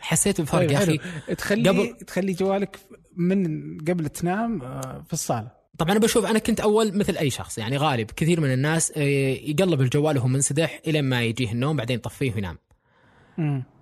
[0.00, 0.94] حسيت بالفرق طيب يا حلو.
[1.26, 2.78] أخي تخلي قبل- تخلي جوالك
[3.16, 3.44] من
[3.78, 5.59] قبل تنام آه، في الصالة.
[5.78, 9.00] طبعا أنا بشوف أنا كنت أول مثل أي شخص يعني غالب كثير من الناس آه،
[9.32, 12.58] يقلب الجوال وهو منسدح إلى ما يجيه النوم بعدين يطفيه وينام.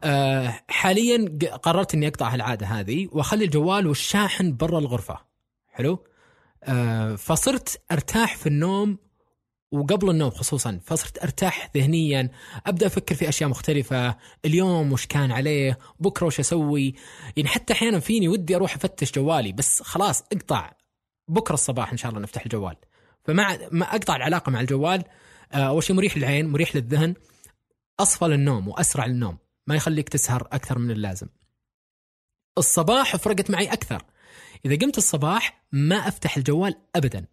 [0.04, 5.18] آه، حاليا قررت إني أقطع العاده هذه وأخلي الجوال والشاحن برا الغرفة.
[5.68, 6.04] حلو؟
[6.64, 8.98] آه، فصرت أرتاح في النوم
[9.72, 12.30] وقبل النوم خصوصا فصرت أرتاح ذهنيا
[12.66, 16.94] أبدأ أفكر في أشياء مختلفة اليوم وش كان عليه بكرة وش أسوي؟
[17.36, 20.77] يعني حتى أحيانا فيني ودي أروح أفتش جوالي بس خلاص اقطع.
[21.28, 22.76] بكرة الصباح إن شاء الله نفتح الجوال.
[23.24, 25.04] فمع ما أقطع العلاقة مع الجوال
[25.52, 27.14] آه، أول شيء مريح للعين مريح للذهن
[28.00, 31.26] أصفى للنوم وأسرع للنوم ما يخليك تسهر أكثر من اللازم.
[32.58, 34.02] الصباح فرقت معي أكثر.
[34.64, 37.24] إذا قمت الصباح ما أفتح الجوال ابدا.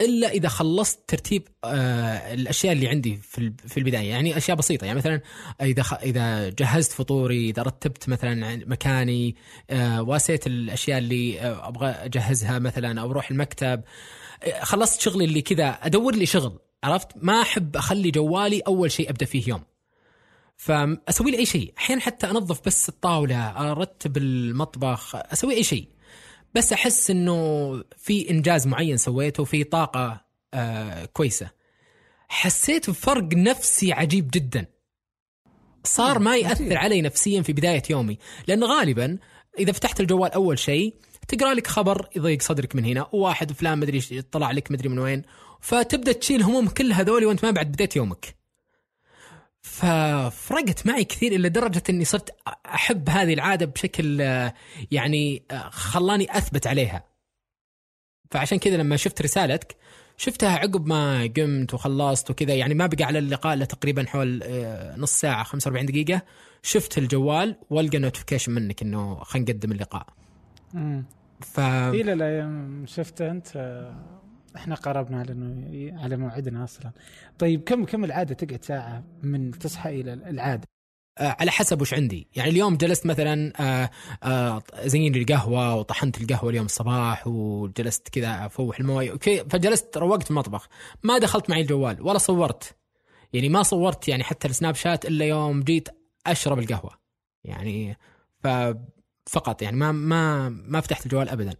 [0.00, 4.10] إلا إذا خلصت ترتيب آه الأشياء اللي عندي في في البداية.
[4.10, 4.84] يعني أشياء بسيطة.
[4.84, 5.20] يعني مثلا
[5.62, 5.82] إذا.
[6.02, 9.36] إذا جهزت فطوري إذا رتبت مثلا مكاني
[9.70, 13.82] آه واسيت الأشياء اللي آه أبغى أجهزها مثلا أو أروح المكتب
[14.42, 16.58] آه خلصت شغلي اللي كذا أدور لي شغل.
[16.84, 19.62] عرفت؟ ما أحب أخلي جوالي أول شيء أبدأ فيه يوم.
[20.56, 21.72] فأسوي لي أي شيء.
[21.78, 25.88] أحيانا حتى أنظف بس الطاولة أرتب المطبخ أسوي أي شيء.
[26.54, 31.50] بس أحس إنه في إنجاز معين سويته في طاقة آه كويسة.
[32.28, 34.66] حسيت بفرق نفسي عجيب جدا.
[35.84, 39.18] صار ما يأثر علي نفسيا في بداية يومي لأن غالبا
[39.58, 40.94] إذا فتحت الجوال أول شيء
[41.28, 45.22] تقرأ لك خبر يضيق صدرك من هنا وواحد فلان مدري طلع لك مدري من وين
[45.60, 48.37] فتبدأ تشيل هموم كل هذول وأنت ما بعد بديت يومك.
[49.68, 52.30] ففرقت معي كثير إلى درجة إني صرت
[52.66, 54.54] أحب هذه العادة بشكل آه،
[54.90, 57.04] يعني آه، خلاني أثبت عليها
[58.30, 59.76] فعشان كذا لما شفت رسالتك
[60.16, 64.96] شفتها عقب ما قمت وخلصت وكذا يعني ما بقى على اللقاء إلا تقريبا حول آه،
[64.96, 66.22] نص ساعة 45 دقيقة
[66.62, 70.06] شفت الجوال والقى notification منك إنه خلينا نقدم اللقاء
[70.74, 71.04] مم.
[71.40, 73.56] ف اي لا لا يوم شفت انت
[74.58, 76.90] إحنا قربنا على إنه على موعدنا أصلا.
[77.38, 80.68] طيب كم كم العادة تقعد ساعة من تصحى إلى العادة؟
[81.18, 82.28] آه، على حسب وش عندي.
[82.36, 83.90] يعني اليوم جلست مثلا آه،
[84.22, 89.12] آه، زين لي القهوة وطحنت القهوة اليوم الصباح وجلست كذا أفوح الموية.
[89.50, 90.68] فجلست روقت المطبخ
[91.02, 92.76] ما دخلت معي الجوال ولا صورت.
[93.32, 95.88] يعني ما صورت يعني حتى السناب شات إلا يوم جيت
[96.26, 96.90] أشرب القهوة.
[97.44, 97.96] يعني
[99.26, 101.54] فقط يعني ما ما ما فتحت الجوال أبدا.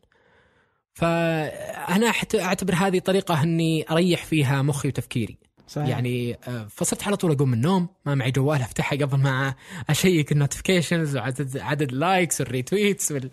[0.99, 5.39] فأنا حت- أعتبر هذه طريقة أني أريح فيها مخي وتفكيري.
[5.69, 5.89] صحيح.
[5.89, 9.55] يعني آه، فصرت على طول أقوم من النوم ما معي جوال افتحها قبل ما
[9.91, 13.31] أشيك ال notifications وعدد عدد ال likes وال retweets وال...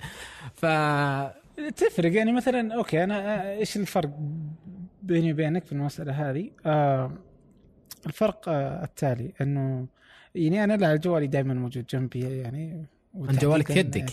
[0.55, 0.65] ف
[1.75, 2.13] تفرق.
[2.13, 4.09] يعني مثلا okay أنا آه، إيش الفرق
[5.03, 7.11] بيني وبينك في المسألة هذه؟ آه
[8.07, 9.87] الفرق آه التالي إنه
[10.35, 12.85] يعني أنا لا جوالي دائما موجود جنبي يعني
[13.29, 14.05] انت جوالك في يدك.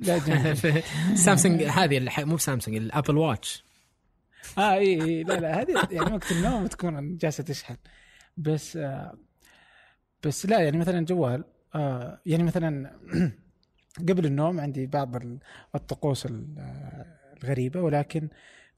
[0.00, 0.54] لا
[1.14, 3.64] سامسونج هذه الح- مو بسامسونج ال Apple Watch.
[4.58, 7.76] آه إي إي لا لا هذه يعني وقت النوم تكون جالسة تشحن.
[8.36, 9.18] بس آه
[10.22, 12.90] بس لا يعني مثلا جوال آه يعني مثلا
[14.08, 15.38] قبل النوم عندي بعض ال-
[15.74, 16.54] الطقوس ال-
[17.42, 18.28] الغريبة ولكن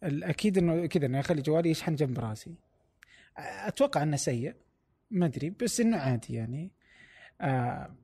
[0.04, 2.54] الاكيد إنه كذا إنه اخلي جوالي يشحن جنب راسي.
[3.38, 4.54] أتوقع إنه سيء
[5.11, 6.70] ما أدري بس إنه عادي يعني.
[7.40, 7.94] آه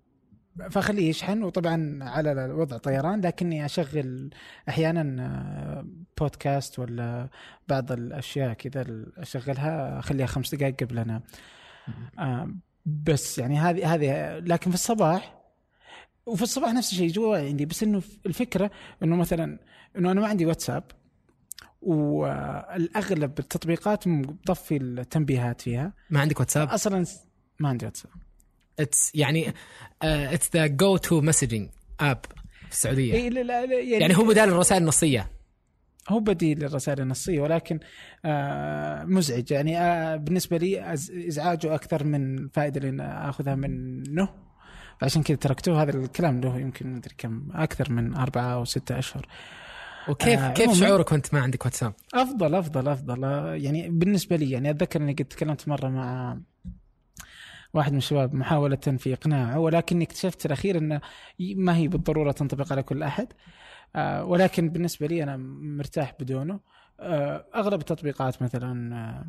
[0.70, 4.30] فأخليه يشحن وطبعا على وضع طيران لكني أشغل
[4.68, 5.86] أحيانا آه،
[6.20, 7.28] بودكاست ولا
[7.68, 11.22] بعض الأشياء كذا أشغلها أخليها خمس دقائق قبل أنام.
[12.18, 12.54] آه
[12.86, 15.38] بس يعني هذه هذه لكن في الصباح
[16.26, 18.70] وفي الصباح نفس الشيء جوا عندي بس إنه الفكرة
[19.02, 19.58] إنه مثلا
[19.96, 20.84] إنه أنا ما عندي واتساب
[21.82, 25.92] والاغلب التطبيقات مطفي التنبيهات فيها.
[26.10, 27.04] ما عندك واتساب؟ أصلا
[27.60, 28.12] ما عندي واتساب.
[28.80, 29.54] it's يعني
[30.02, 31.68] it's the go-to messaging
[32.00, 32.24] app
[32.66, 33.14] في السعودية.
[33.14, 35.30] إيه لا لا يعني, يعني هو بدال الرسائل النصية.
[36.08, 37.80] هو بديل للرسائل النصية ولكن
[38.24, 39.50] آه مزعج.
[39.50, 40.92] يعني آه بالنسبة لي
[41.28, 44.28] إزعاجه أكثر من الفائده اللي اخذها منه.
[45.00, 49.26] فعشان كذا تركته هذا الكلام له يمكن مدري كم أكثر من أربعة أو ستة أشهر.
[50.08, 53.24] وكيف آه، كيف شعورك وأنت ما عندك واتساب؟ أفضل أفضل أفضل.
[53.24, 56.38] آه، يعني بالنسبة لي يعني أتذكر إني قد تكلمت مرة مع
[57.74, 61.00] واحد من الشباب محاولة في إقناعه ولكني اكتشفت الأخير أنه
[61.56, 63.32] ما هي بالضرورة تنطبق على كل أحد
[63.96, 65.36] آه، ولكن بالنسبة لي أنا
[65.76, 66.60] مرتاح بدونه
[67.00, 69.24] آه، أغلب التطبيقات مثلا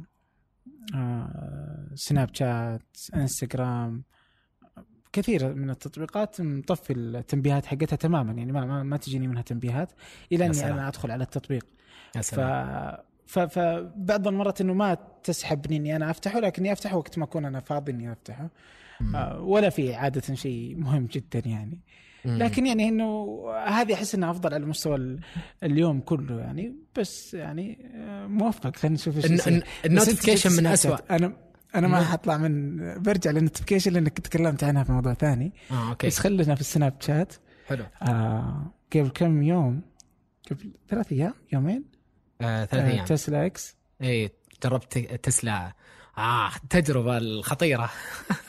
[0.95, 4.03] آه، سناب شات إنستغرام
[5.13, 9.91] كثير من التطبيقات مطفي التنبيهات حقتها تماما يعني ما, ما, ما تجيني منها تنبيهات
[10.31, 10.65] إلى أني.
[10.65, 11.65] أنا أدخل على التطبيق
[12.15, 12.21] يا.
[12.21, 13.08] سلام ف...
[13.29, 17.91] فبعض المرات إنه ما تسحبني اني أنا أفتحه لكني أفتحه وقت ما أكون أنا فاضي
[17.91, 18.49] إني أفتحه.
[19.15, 21.79] آه ولا في عادة شيء مهم جدا يعني.
[22.25, 25.19] لكن يعني إنه هذه أحس إنها أفضل على مستوى ال-
[25.63, 26.75] اليوم كله يعني.
[26.97, 28.75] بس يعني آه، موفق.
[28.75, 29.47] خلينا نشوف إيش
[29.85, 31.11] ال notification من شات.
[31.11, 31.33] أنا
[31.75, 35.53] أنا ما حطلع من برجع لل notification لأنك تكلمت عنها في موضوع ثاني.
[35.71, 36.07] آه okay.
[36.07, 37.33] بس خلينا في السناب شات.
[37.67, 37.83] حلو.
[38.01, 39.81] آه قبل كم يوم؟
[40.51, 41.83] قبل ثلاث أيام؟ يومين؟
[42.41, 43.05] آه ثلاث آه أيام.
[43.05, 44.29] تسلا X؟ اي
[44.63, 45.71] جربت تسلا.
[46.17, 47.89] آه التجربه الخطيرة.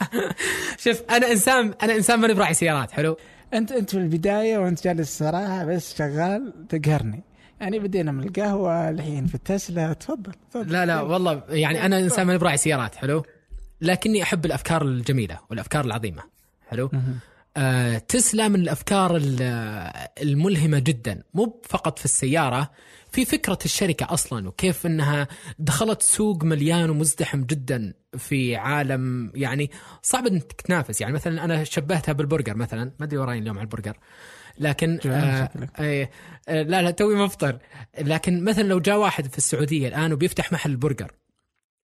[0.85, 3.17] شوف أنا إنسان أنا إنسان ماني براعي سيارات حلو؟
[3.55, 7.23] أنت أنت في البداية وأنت جالس صراحة بس شغال تقهرني.
[7.61, 10.73] يعني بدينا من القهوة الحين في التسلا تفضل تفضل.
[10.73, 13.25] لا لا والله يعني أنا إنسان ماني براعي سيارات حلو؟
[13.81, 16.23] لكني أحب الأفكار الجميلة والأفكار العظيمة
[16.71, 16.91] حلو؟
[17.57, 21.23] آه تسلا من الأفكار ال- الملهمة جدا.
[21.35, 22.71] مو فقط في السيارة
[23.13, 29.71] في فكرة الشركة أصلا وكيف إنها دخلت سوق مليان ومزدحم جدا في عالم يعني
[30.03, 32.93] صعب إنك تنافس يعني مثلا أنا شبهتها بالبرجر مثلا.
[32.99, 33.97] ما أدري وراي اليوم على البرجر.
[34.59, 35.51] لكن آه.
[35.77, 36.09] آه
[36.49, 37.59] آه لا لا توي مفطر.
[38.01, 41.13] لكن مثلا لو جاء واحد في السعودية الآن وبيفتح محل برجر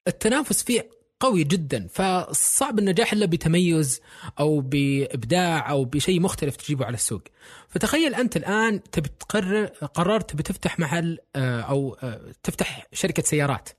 [0.08, 1.88] التنافس فيه قوي جدا.
[1.88, 4.02] فصعب النجاح إلا بتميز
[4.40, 7.22] أو بإبداع أو بشيء مختلف تجيبه على السوق.
[7.70, 13.70] فتخيل أنت الآن تبي تقرر قررت تبي تفتح محل آه، أو آه، تفتح شركة سيارات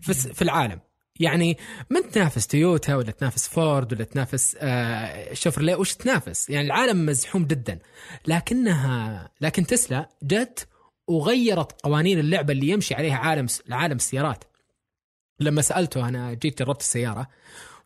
[0.00, 0.80] في العالم.
[1.20, 1.58] يعني
[1.90, 7.44] ما تنافس تويوتا ولا تنافس فورد ولا تنافس آه، شيفروليه وش تنافس؟ يعني العالم مزحوم
[7.44, 7.78] جدا.
[8.26, 10.68] لكنها لكن تسلا جت
[11.06, 14.44] وغيرت قوانين اللعبة اللي يمشي عليها عالم عالم السيارات.
[15.40, 17.28] لما سألته أنا جيت جربت السيارة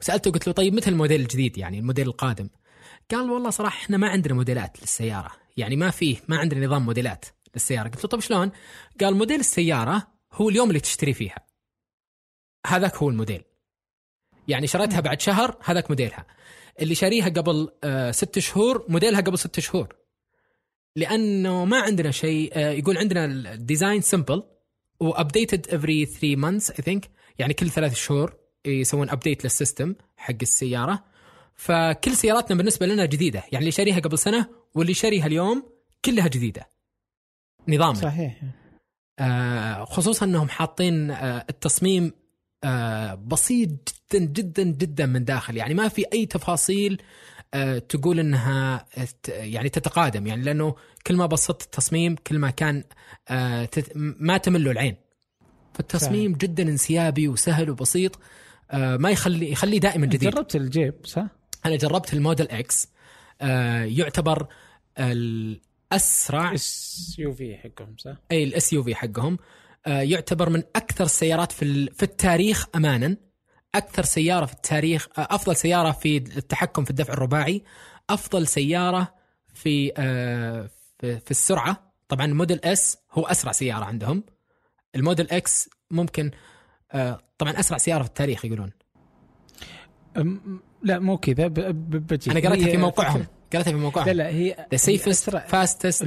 [0.01, 2.49] وسألته قلت له طيب متى الموديل الجديد؟ يعني الموديل القادم.
[3.11, 5.33] قال والله صراحة إحنا ما عندنا موديلات للسيارة.
[5.57, 7.89] يعني ما فيه ما عندنا نظام موديلات للسيارة.
[7.89, 8.51] قلت له طيب شلون؟
[9.01, 11.47] قال موديل السيارة هو اليوم اللي تشتري فيها.
[12.67, 13.43] هذاك هو الموديل.
[14.49, 16.27] يعني شريتها بعد شهر هذاك موديلها.
[16.81, 19.97] اللي شاريها قبل آه ست شهور موديلها قبل ست شهور.
[20.97, 24.43] لأنه ما عندنا شيء آه يقول عندنا ال design simple
[25.01, 29.95] و updated every 3 months I think يعني كل ثلاث شهور يسوون update لل system
[30.17, 31.05] حق السيارة.
[31.55, 33.39] فكل سياراتنا بالنسبة لنا جديدة.
[33.39, 35.65] يعني اللي شاريها قبل سنة واللي شاريها اليوم
[36.05, 36.69] كلها جديدة.
[37.69, 37.95] نظاما.
[37.95, 38.41] صحيح.
[39.19, 42.13] آه، خصوصا إنهم حاطين آه، التصميم
[42.65, 43.71] آه، بسيط
[44.13, 45.57] جدا جدا جدا من داخل.
[45.57, 47.03] يعني ما في أي تفاصيل
[47.55, 48.87] آه، تقول إنها
[49.29, 50.27] يعني تتقادم.
[50.27, 50.75] يعني لأنه
[51.07, 52.85] كل ما بسطت التصميم كل ما كان
[53.29, 55.04] آه، ما تمل العين.
[55.75, 58.19] فالتصميم جدا انسيابي وسهل وبسيط.
[58.71, 60.31] آه، ما يخلي يخليه دائما جديد.
[60.31, 61.27] جربت الجيب صح؟
[61.67, 62.89] أنا جربت الموديل X.
[63.41, 64.47] آه، يعتبر
[64.99, 69.39] الاسرع اس يو في حقهم صح؟ أي ال SUV حقهم.
[69.87, 73.17] آه، يعتبر من أكثر السيارات في في التاريخ امانا.
[73.75, 77.63] أكثر سيارة في التاريخ آه، أفضل سيارة في التحكم في الدفع الرباعي.
[78.11, 79.15] أفضل سيارة
[79.55, 81.95] في آه، في, في السرعة.
[82.09, 84.25] طبعا الموديل S هو أسرع سيارة عندهم.
[84.97, 86.31] الموديل X ممكن
[86.93, 88.71] آه، طبعا أسرع سيارة في التاريخ يقولون.
[90.83, 92.31] لا مو كذا بجي.
[92.31, 94.07] أنا قريتها هي في موقعهم قريتها في موقعهم.
[94.07, 96.05] لا لا هي the safest fastest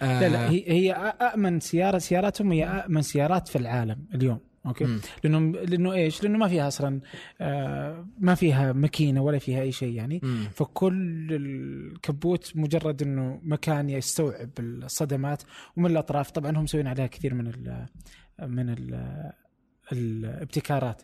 [0.00, 4.38] لا لا هي هي أ- امن سيارة سياراتهم هي امن سيارات في العالم اليوم.
[4.66, 5.00] أوكي؟ مم.
[5.24, 7.00] لأنه لأنه إيش؟ لأنه ما فيها أصلا
[7.40, 10.20] آه ما فيها ماكينة ولا فيها أي شيء يعني.
[10.52, 15.42] فكل الكبوت مجرد إنه مكان يستوعب الصدمات
[15.76, 17.86] ومن الأطراف طبعا هم مسوين عليها كثير من ال
[18.42, 19.32] من ال
[19.92, 21.02] الابتكارات.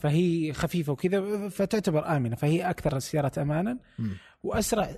[0.00, 2.36] فهي خفيفة وكذا فتعتبر آمنة.
[2.36, 3.78] فهي أكثر السيارات امانا.
[4.42, 4.96] وأسرع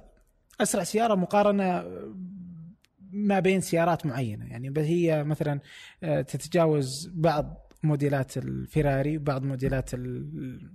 [0.61, 1.85] أسرع سيارة مقارنة
[3.13, 4.71] ما بين سيارات معينة يعني.
[4.71, 5.61] بس هي مثلا
[6.03, 10.71] آه، تتجاوز بعض موديلات الفيراري وبعض موديلات ال-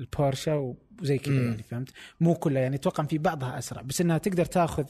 [0.00, 1.34] البورشا وزي كذا.
[1.34, 4.84] يعني فهمت؟ مو كلها يعني أتوقع في بعضها أسرع بس إنها تقدر تاخذ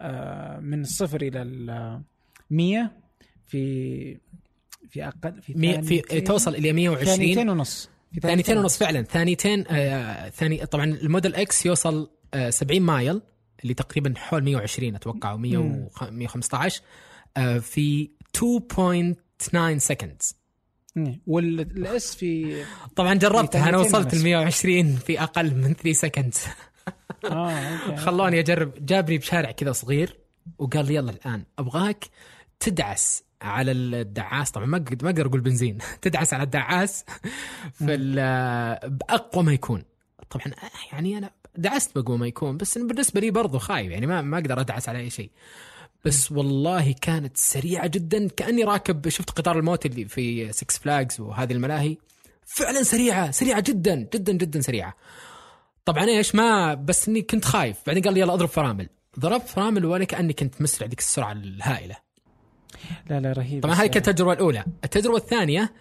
[0.00, 2.00] آه، من الصفر إلى ال
[2.50, 2.90] 100
[3.46, 4.18] في
[4.88, 7.90] في أقل في مية في توصل إلى 120 ثانيتين ونص
[8.22, 9.02] ثانيتين ونص فعلا.
[9.02, 13.22] ثانيتين آه ثاني طبعا الموديل X يوصل آه 70 mile
[13.62, 15.88] اللي تقريبا حول 120 أتوقع أو 100 مم.
[16.10, 16.82] 115
[17.36, 20.36] آه في 2.9 seconds
[21.26, 22.62] والاس في
[22.96, 24.14] طبعا جربتها أنا وصلت.
[24.14, 26.46] ال 120 في أقل من 3 سكندز
[27.24, 27.96] آه أوكي.
[28.04, 28.86] خلوني أجرب.
[28.86, 30.16] جابني بشارع كذا صغير
[30.58, 32.04] وقال لي يلا الآن أبغاك
[32.60, 34.50] تدعس على الدعاس.
[34.50, 35.78] طبعا ما ما أقدر أقول بنزين.
[36.02, 37.04] تدعس على الدعاس
[37.72, 37.96] في
[38.84, 39.82] بأقوى ما يكون.
[40.30, 40.46] طبعا
[40.92, 44.60] يعني أنا دعست بأقوى ما يكون بس بالنسبة لي برضو خايف يعني ما ما أقدر
[44.60, 45.30] أدعس على أي شيء.
[46.04, 48.28] بس والله كانت سريعة جدا.
[48.28, 51.96] كأني راكب شفت قطار الموت اللي في Six Flags وهذه الملاهي.
[52.46, 54.94] فعلا سريعة سريعة جدا جدا جدا سريعة.
[55.84, 57.76] طبعا إيش ما بس إني كنت خايف.
[57.86, 58.88] بعدين قال لي يلا اضرب فرامل.
[59.18, 61.96] ضربت فرامل ولا كأني كنت مسرع ذيك السرعة الهائلة.
[63.10, 64.64] لا لا رهيب طبعا هذه كانت التجربة الأولى.
[64.84, 65.72] التجربة الثانية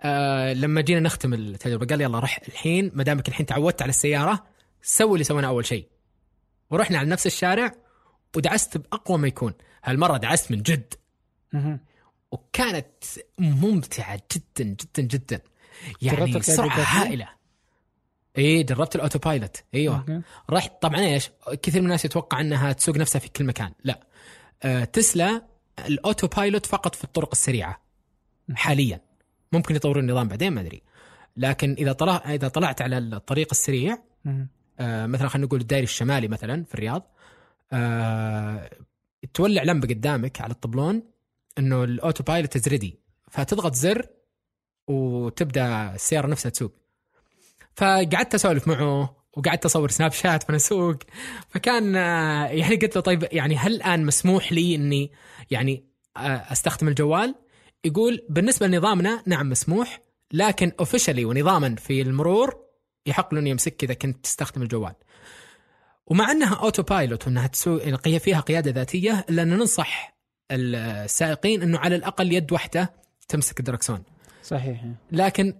[0.00, 4.44] آه لما جينا نختم التجربة قال يلا رح الحين ما دامك الحين تعودت على السيارة
[4.82, 5.88] سوي اللي سويناه أول شيء.
[6.70, 7.72] ورحنا على نفس الشارع
[8.36, 9.52] ودعست بأقوى ما يكون.
[9.84, 10.94] هالمرة دعست من جد.
[12.30, 13.04] وكانت
[13.38, 15.40] ممتعة جدا جدا جدا.
[16.02, 17.28] يعني سرعة؟ هائلة.
[18.38, 19.98] إيه جربت ال autopilot أيوه.
[19.98, 20.20] أوكي.
[20.50, 21.30] رحت طبعا إيش
[21.62, 23.72] كثير من الناس يتوقع إنها تسوق نفسها في كل مكان.
[23.84, 24.06] لا.
[24.62, 25.42] آه تسلا
[25.86, 27.80] ال autopilot فقط في الطرق السريعة.
[28.54, 29.00] حاليا.
[29.52, 30.82] ممكن يطورون النظام بعدين ما أدري.
[31.36, 33.98] لكن إذا طلع إذا طلعت على الطريق السريع.
[34.80, 37.13] آه مثلا خلينا نقول الدائري الشمالي مثلا في الرياض
[37.74, 38.70] آه
[39.34, 41.02] تولع لمبة قدامك على الطبلون
[41.58, 42.98] إنه ال autopilot is ready
[43.30, 44.06] فتضغط زر
[44.86, 46.72] وتبدأ السيارة نفسها تسوق
[47.74, 50.96] فقعدت أسولف معه وقعدت أصور Snapchat وأنا أسوق
[51.48, 55.12] فكان آه، يعني قلت له طيب يعني هل الآن مسموح لي إني
[55.50, 55.84] يعني
[56.16, 56.20] آه،
[56.52, 57.34] أستخدم الجوال؟
[57.84, 60.00] يقول بالنسبة لنظامنا نعم مسموح
[60.32, 62.56] لكن officially ونظاما في المرور
[63.06, 64.94] يحق له انه يمسك إذا كنت تستخدم الجوال.
[66.06, 70.14] ومع انها autopilot وانها تسوي يعني فيها قيادة ذاتية الا ان ننصح
[70.50, 72.92] السائقين إنه على الأقل يد واحدة
[73.28, 74.02] تمسك الدركسون.
[74.42, 74.84] صحيح.
[75.12, 75.54] لكن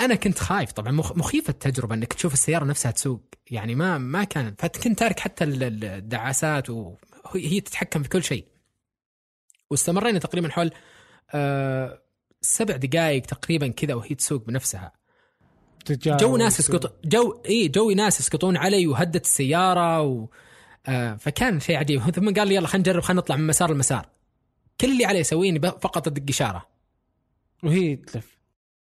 [0.00, 3.22] أنا كنت خايف طبعا مخ- مخيفة التجربة إنك تشوف السيارة نفسها تسوق.
[3.50, 8.44] يعني ما ما كان فكنت تارك حتى ال- ال- الدعاسات وهي تتحكم في كل شيء.
[9.70, 10.70] واستمرينا تقريبا حول
[11.34, 12.02] آه
[12.40, 14.92] سبع دقائق تقريبا كذا وهي تسوق بنفسها.
[15.90, 20.26] جو ناس يسقط جو إي جو ناس يسقطون علي وهدت السيارة و
[20.86, 22.00] آه فكان شيء عجيب.
[22.10, 24.06] ثم قال لي يلا خلينا نجرب خلينا نطلع من مسار لمسار.
[24.80, 25.22] كل اللي عليه
[25.58, 26.66] ب- فقط أدق إشارة.
[27.62, 28.38] وهي تلف.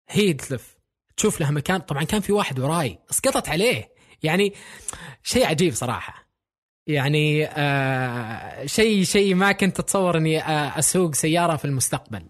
[0.08, 0.76] هي تلف.
[1.16, 1.80] تشوف لها مكان.
[1.80, 2.98] طبعا كان في واحد وراي.
[3.10, 3.88] اسقطت عليه.
[4.22, 4.52] يعني
[5.22, 6.28] شيء عجيب صراحة.
[6.86, 12.22] يعني آه شيء شيء ما كنت أتصور إني آه أسوق سيارة في المستقبل.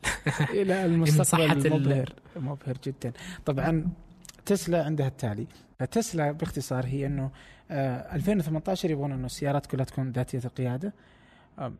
[0.51, 0.75] إلى
[1.25, 3.13] صحة المستقبل ال- مبهر مبهر جدا.
[3.47, 3.89] طبعا
[4.49, 5.47] تسلا عندها التالي.
[5.91, 7.31] تسلا باختصار هي إنه
[7.71, 10.93] آه 2018 يبغون إنه السيارات كلها تكون ذاتية القيادة.
[11.59, 11.73] آه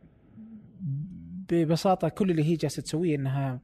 [1.49, 3.59] ببساطة كل اللي هي جالسة تسويه إنها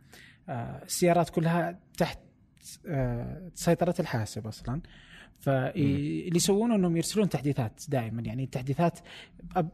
[0.49, 2.19] آه السيارات كلها تحت
[2.87, 4.81] آه سيطرة الحاسب أصلا.
[5.39, 8.21] فاللي يسوونه إنهم يرسلون تحديثات دائما.
[8.21, 8.99] يعني تحديثات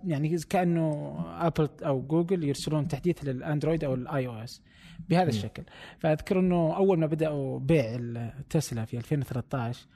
[0.06, 1.16] يعني كأنه
[1.48, 4.62] Apple أو جوجل يرسلون تحديث لل Android أو ال iOS
[5.10, 5.64] بهذا الشكل.
[6.00, 9.88] فأذكر إنه أول ما بدأوا بيع التسلا في 2013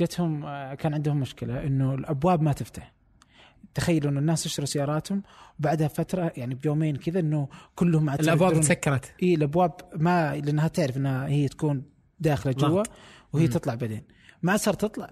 [0.00, 2.92] جتهم آه، كان عندهم مشكلة إنه الأبواب ما تفتح.
[3.74, 5.22] تخيلوا إنه الناس يشتروا سياراتهم
[5.60, 11.26] وبعدها فترة يعني بيومين كذا إنه كلهم الأبواب تسكرت إي الأبواب ما لأنها تعرف إنها
[11.28, 11.82] هي تكون
[12.20, 12.82] داخلة جوا.
[13.32, 13.50] وهي مم.
[13.50, 14.02] تطلع بعدين.
[14.42, 15.10] ما صار تطلع.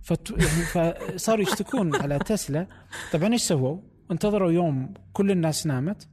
[0.00, 0.30] فت...
[0.30, 2.66] يعني فصاروا يشتكون على تسلا.
[3.12, 3.78] طبعا إيش سووا؟
[4.10, 6.08] انتظروا يوم كل الناس نامت.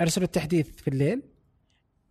[0.00, 1.22] أرسلوا التحديث في الليل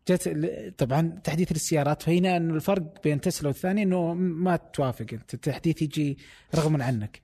[0.09, 0.29] جت
[0.77, 6.17] طبعا تحديث للسيارات فهنا الفرق بين تسلا والثاني إنه ما توافق انت التحديث يجي
[6.55, 7.21] رغما عنك.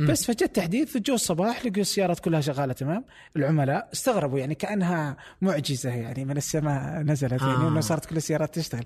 [0.00, 3.04] بس فجت تحديث جو الصباح لقوا السيارات كلها شغالة تمام؟
[3.36, 7.68] العملاء استغربوا يعني كأنها معجزة يعني من السماء نزلت يعني آه.
[7.68, 8.84] إنه صارت كل السيارات تشتغل.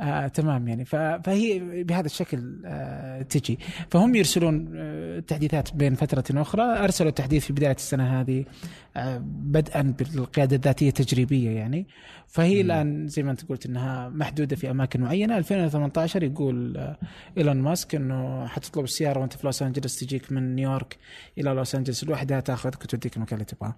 [0.00, 0.84] آه تمام يعني.
[0.84, 3.58] فهي بهذا الشكل آه تجي.
[3.90, 6.62] فهم يرسلون آه تحديثات بين فترة أخرى.
[6.62, 8.44] أرسلوا تحديث في بداية السنة هذه
[8.96, 11.86] آه بدءا بالقيادة الذاتية تجريبيه يعني.
[12.26, 15.38] فهي الآن زي ما أنت قلت إنها محدودة في أماكن معينة.
[15.38, 16.98] 2018 يقول آه
[17.38, 20.96] إيلون ماسك إنه حتطلب السيارة وأنت في لوس انجلس تجيك من نيويورك
[21.38, 22.04] إلى لوس أنجلس.
[22.04, 23.74] لوحدها تاخذك وتوديك المكان اللي تبغاه.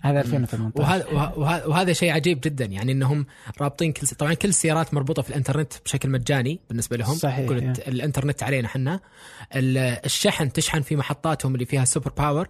[0.00, 2.64] هذا 2018 وهذا وه- وهذا شيء عجيب جدا.
[2.64, 3.26] يعني إنهم
[3.60, 7.14] رابطين كل طبعا كل السيارات مربوطة في الإنترنت بشكل مجاني بالنسبة لهم.
[7.14, 7.50] صحيح،.
[7.50, 9.00] الت- الإنترنت علينا إحنا.
[9.56, 12.48] ال- الشحن تشحن في محطاتهم اللي فيها super power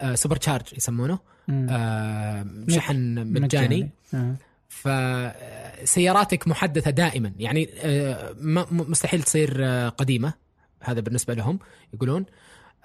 [0.00, 1.18] آه supercharge يسمونه.
[1.50, 3.90] آه شحن مجاني.
[4.14, 4.34] آه.
[4.68, 7.32] فسياراتك محدثة دائما.
[7.38, 8.34] يعني آه،
[8.70, 10.32] مستحيل تصير آه، قديمة.
[10.80, 11.58] هذا بالنسبة لهم
[11.94, 12.26] يقولون.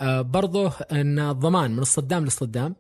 [0.02, 2.76] برضه إن الضمان من الصدام للصدام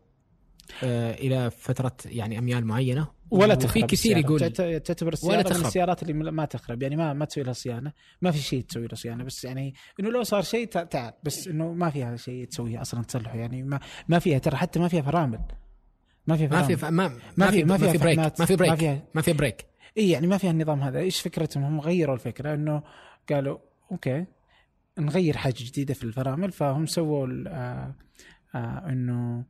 [0.83, 3.07] آه، إلى فترة يعني أميال معينة.
[3.31, 4.19] ولا تخرب كثير السيارة.
[4.19, 5.65] يقول تعت- تعتبر ولا السيارة من تخرب.
[5.65, 6.81] السيارات اللي ما تخرب.
[6.83, 7.91] يعني ما ما تسوي لها صيانة.
[8.21, 9.23] ما في شيء تسوي له صيانة.
[9.23, 13.03] بس يعني إنه لو صار شيء تع- تعال بس إنه ما فيها شيء تسويه أصلا
[13.03, 13.35] تصلحه.
[13.37, 15.39] يعني ما ما فيها ترى حتى ما فيها فرامل.
[16.27, 19.33] ما فيها ما في ما ما في ما في brake ما في brake ما في
[19.33, 19.65] brake
[19.97, 20.99] اي يعني ما فيها النظام هذا.
[20.99, 22.53] إيش فكرتهم؟ هم غيروا الفكرة.
[22.53, 22.83] إنه
[23.29, 23.57] قالوا
[23.91, 24.25] okay.
[24.99, 27.95] نغير حاجة جديدة في الفرامل فهم سووا آه
[28.55, 29.45] آه إنه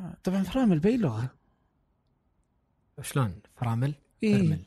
[0.00, 1.30] آه طبعا فرامل بأي لغة؟
[3.02, 4.38] شلون؟ فرامل؟ إيه.
[4.38, 4.60] فرمل.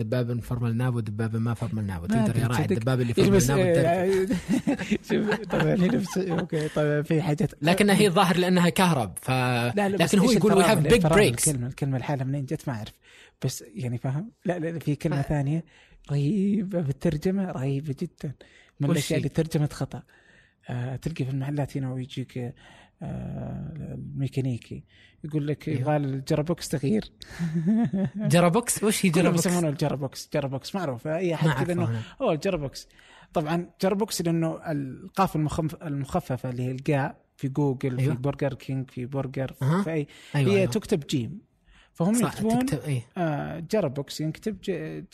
[0.00, 2.64] دباب فرملناه ودباب ما فرملناه تقدر يا راعي.
[2.64, 4.28] الدباب اللي فرملناه
[5.10, 7.62] شوف طبعا هنا بس okay طبعا في حاجات.
[7.62, 10.78] لكنها هي الظاهر لأنها كهرب ف لا لا لكن هو يقول we have?
[10.78, 12.92] big brakes الكلمة الكلمة الحالة منين جت ما أعرف.
[13.44, 15.64] بس يعني فاهم؟ لا لا في كلمة ثانية.
[16.10, 18.32] رهيبه في الترجمه رهيبه جدا
[18.80, 20.02] من الأشياء؟ اللي ترجمت خطأ
[20.70, 24.84] آه تلقي في المحلات هنا ويجيك آه الميكانيكي
[25.24, 25.80] يقول لك أيوه.
[25.80, 27.12] يبغى الجرابوكس تغيير
[28.16, 32.02] جرابوكس وش هي جرابوكس؟ يسمونه الجرابوكس جرابوكس معروف أي أحد كذا انه.
[32.20, 32.88] أوه الجرابوكس
[33.32, 38.14] طبعا جرابوكس لأنه القاف المخف- المخففة اللي هي الجاء في جوجل أيوة.
[38.14, 39.82] في برجر كينج في برجر أها.
[39.82, 40.70] في اي أيوه هي أيوة.
[40.72, 41.38] تكتب جيم
[41.92, 44.56] فهم صح يكتبون تكتب إيه آه جرابوكس ينكتب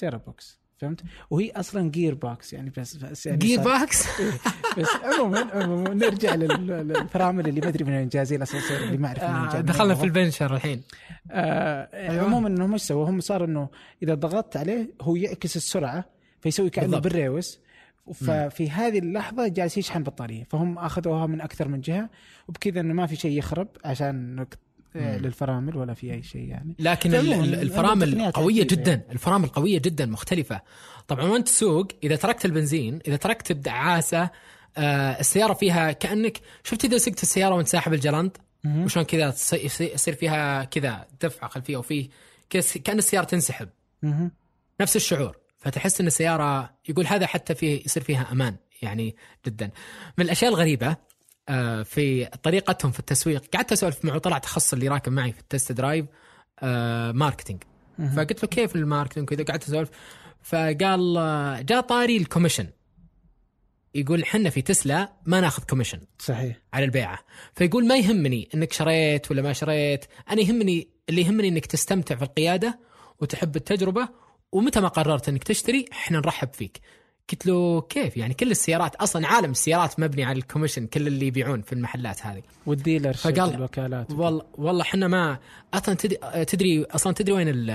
[0.03, 1.01] جرابوكس فهمت؟
[1.31, 4.07] وهي أصلا gear box يعني بس بس يعني gear box
[4.79, 9.09] بس عموما عموما نرجع لل- للفرامل اللي ما أدري من وين جاي الاسانسير اللي ما
[9.09, 10.83] أعرف من وين آه، دخلنا في البنشر الحين
[11.31, 12.25] آه أيوة.
[12.25, 13.69] عموما انهم إيش سووا؟ هم صار إنه
[14.03, 16.05] إذا ضغطت عليه هو يعكس السرعة
[16.41, 16.99] فيسوي كأنه.
[16.99, 17.61] بال reverse
[18.15, 22.11] ففي هذه اللحظة جالس يشحن بطارية فهم أخذوها من أكثر من جهة
[22.49, 24.47] وبكذا إنه ما في شيء يخرب عشان آه،.
[24.97, 26.75] للفرامل ولا في أي شيء يعني.
[26.79, 28.91] لكن الفرامل قوية عجيبة جدا.
[28.91, 29.13] يعني.
[29.13, 30.61] الفرامل قوية جدا مختلفة.
[31.09, 34.31] طبعا وأنت تسوق إذا تركت البنزين إذا تركت الدعاسة
[34.77, 38.85] آه السيارة فيها كأنك شفت إذا سقت السيارة وأنت ساحب الجلنط مهم.
[38.85, 39.35] وشلون كذا
[39.81, 42.09] يصير فيها كذا دفعه خلفية وفيه
[42.85, 43.69] كأن السيارة تنسحب.
[44.81, 45.37] نفس الشعور.
[45.59, 49.17] فتحس إن السيارة يقول هذا حتى فيه يصير فيها أمان يعني
[49.47, 49.71] جدا.
[50.19, 50.97] من الأشياء الغريبة
[51.85, 53.45] في طريقتهم في التسويق.
[53.55, 56.07] قعدت أسولف مع طلع تخصص اللي راكب معي في ال test drive
[56.61, 57.63] آه، marketing.
[58.17, 59.91] فقلت له كيف ال marketing كذا قعدت أسولف.
[60.43, 62.67] فقال آه، جاء طاري ال commission.
[63.95, 66.01] يقول حنا في تسلا ما ناخذ commission.
[66.19, 66.57] صحيح.
[66.73, 67.19] على البيعة.
[67.55, 70.05] فيقول ما يهمني إنك شريت ولا ما شريت.
[70.31, 72.79] أنا يهمني اللي يهمني إنك تستمتع في القيادة
[73.21, 74.09] وتحب التجربة
[74.53, 76.81] ومتى ما قررت إنك تشتري إحنا نرحب فيك.
[77.33, 81.27] قلت له كيف؟ يعني كل السيارات أصلا عالم السيارات مبني على ال commission كل اللي
[81.27, 82.43] يبيعون في المحلات هذه.
[82.67, 85.39] وال dealer فقال- الوكالات والله والله إحنا ما
[85.75, 87.71] أصلا تدري, تدري أصلا تدري وين ال-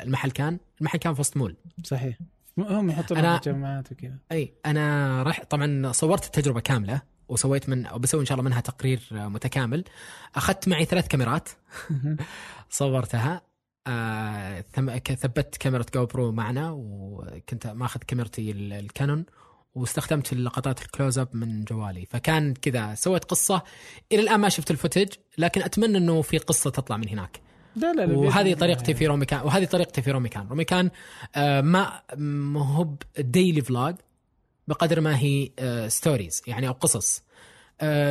[0.00, 1.56] المحل كان؟ المحل كان في وسط مول.
[1.84, 2.18] صحيح.
[2.58, 4.16] هم يحطون أنا- مجمعات وكذا.
[4.32, 9.00] إي أنا رح طبعا صورت التجربة كاملة وسويت من بسوي إن شاء الله منها تقرير
[9.12, 9.84] متكامل.
[10.36, 11.48] أخذت معي ثلاث كاميرات.
[12.70, 13.42] صورتها.
[13.90, 14.60] آه
[15.14, 19.24] ثبت كاميرا GoPro معنا وكنت ماخذ كاميرتي ال- ال Canon
[19.74, 22.06] واستخدمت اللقطات ال close up من جوالي.
[22.06, 23.62] فكان كذا سويت قصة.
[24.12, 25.08] إلى الآن ما شفت ال footage
[25.38, 27.40] لكن أتمنى إنه في قصة تطلع من هناك.
[27.76, 30.48] لا لا وهذه طريقتي في روميكان وهذه طريقتي في روميكان.
[30.48, 30.90] روميكان
[31.34, 32.02] آه ما
[32.56, 32.88] هو
[33.18, 33.94] daily vlog
[34.68, 37.18] بقدر ما هي آه stories يعني أو قصص.
[37.18, 37.22] آه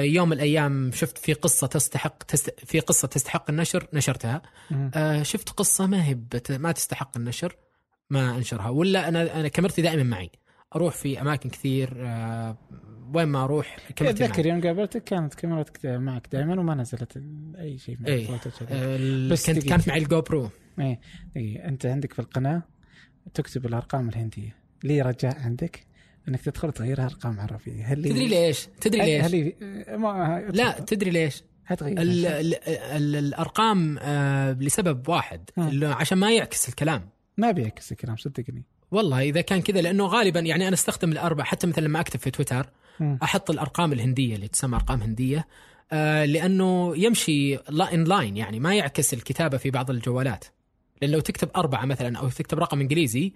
[0.01, 4.41] يوم من الأيام شفت في قصة تستحق تست في قصة تستحق النشر نشرتها.
[4.95, 7.55] آه شفت قصة ما هي بت ما تستحق النشر
[8.09, 8.70] ما انشرها.
[8.70, 10.30] ولا أنا أنا كاميرتي دائما معي.
[10.76, 12.57] أروح في أماكن كثير آه
[13.13, 17.24] وين ما أروح كاميرتي أتذكر يوم قابلتك كانت كاميرتك معك دائما وما نزلت
[17.59, 17.97] أي شيء.
[18.07, 18.39] آه
[18.72, 19.70] ال- بس كنت دقيقة.
[19.70, 20.49] كانت معي الجو برو
[20.80, 20.99] إيه
[21.36, 21.67] دقيقة.
[21.67, 22.63] أنت عندك في القناة
[23.34, 24.55] تكتب الأرقام الهندية.
[24.84, 25.89] لي رجاء عندك.
[26.28, 29.53] إنك تدخل تغيرها أرقام عربية هل تدري ليش؟ تدري ليش؟ هل
[29.97, 35.49] ما لا تدري ليش؟ هتغير ال ال ال الأرقام آه لسبب واحد.
[35.57, 40.39] اللي عشان ما يعكس الكلام ما بيعكس الكلام صدقني والله إذا كان كذا لأنه غالبا
[40.39, 43.20] يعني أنا أستخدم الأربع حتى مثلا لما أكتب في تويتر مم.
[43.24, 45.47] أحط الأرقام الهندية اللي تسمى أرقام هندية
[45.91, 50.45] آه لأنه يمشي لا in line يعني ما يعكس الكتابة في بعض الجوالات
[51.01, 53.34] لأن لو تكتب أربعة مثلا أو تكتب رقم إنجليزي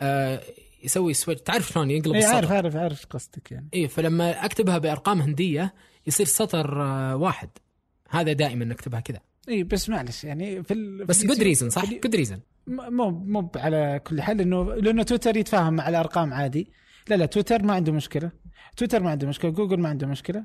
[0.00, 0.40] آه
[0.84, 3.68] يسوي switch تعرف شلون ينقلب اي السطر؟ عارف عارف عارف قصدك يعني.
[3.74, 5.74] اي فلما أكتبها بأرقام هندية
[6.06, 7.48] يصير سطر آه واحد.
[8.10, 9.20] هذا دائما نكتبها كذا.
[9.48, 11.04] اي بس معلش يعني في ال...
[11.04, 15.74] بس good reason صح؟ good reason مو مو على كل حال لأنه لأنه تويتر يتفاهم
[15.74, 16.72] مع الأرقام عادي.
[17.08, 18.30] لا لا تويتر ما عنده مشكلة.
[18.76, 20.44] تويتر ما عنده مشكلة جوجل ما عنده مشكلة.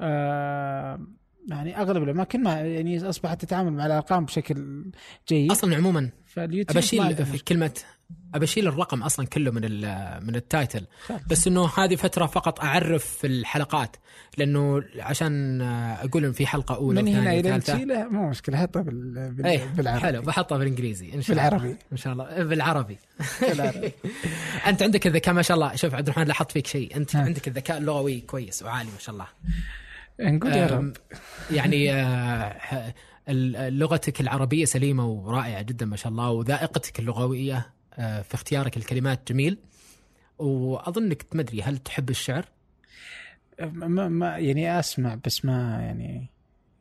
[0.00, 1.06] آه
[1.48, 4.84] يعني أغلب الأماكن ما يعني أصبحت تتعامل مع الأرقام بشكل
[5.28, 5.50] جيد.
[5.50, 7.38] أصلا عموما فاليوتيوب عنده في.
[7.38, 7.72] كلمة
[8.34, 9.62] ابشيل الرقم أصلا كله من
[10.26, 10.86] من ال title.
[11.30, 13.96] بس إنه هذه فترة فقط أعرف في الحلقات
[14.36, 17.60] لأنه عشان أقول في حلقة أولى من هنا إلى.
[17.60, 19.32] تشيله مو مشكلة حطها بال...
[19.34, 19.46] بال...
[19.46, 22.98] إيه بالعربي حلو بحطها بالإنجليزي إن شاء الله بالعربي إن شاء الله بالعربي
[23.40, 23.92] بالعربي.
[24.66, 27.22] أنت عندك الذكاء ما شاء الله شوف عبد الرحمن لاحظت فيك شيء أنت ها.
[27.22, 29.26] عندك الذكاء اللغوي كويس وعالي ما شاء الله
[30.20, 30.96] نقول يا رب
[31.50, 32.94] يعني آه،
[33.28, 39.58] لغتك العربية سليمة ورائعة جدا ما شاء الله وذائقتك اللغوية آه، في اختيارك الكلمات جميل.
[40.38, 42.44] وأظنك ما أدري هل تحب الشعر؟
[43.60, 46.30] ما, ما يعني أسمع بس ما يعني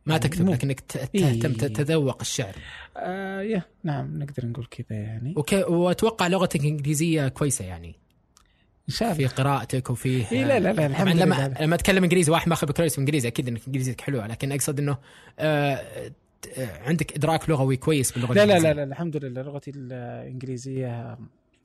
[0.06, 0.84] ما يعني تكتب مو- لكنك
[1.16, 1.22] إيه.
[1.40, 2.56] تهتم تتذوق الشعر.
[2.98, 5.34] آه يا نعم نقدر نقول كذا يعني.
[5.38, 5.54] وك...
[5.54, 7.96] وأتوقع لغتك الإنجليزية كويسة يعني.
[8.90, 9.28] إن شاء الله.
[9.28, 11.62] في قراءتك وفي إيه لا لا لا الحمد طبعا لما لله.
[11.62, 14.98] لما أتكلم إنجليزي واحد ماخذ بكالوريوس إنجليزي أكيد إنك إنجليزيتك حلوة لكن أقصد إنه
[15.40, 16.12] آه،
[16.58, 18.60] عندك إدراك لغوي كويس باللغة لا لا.
[18.60, 21.18] لا, لا الحمد لله لغتي الإنجليزية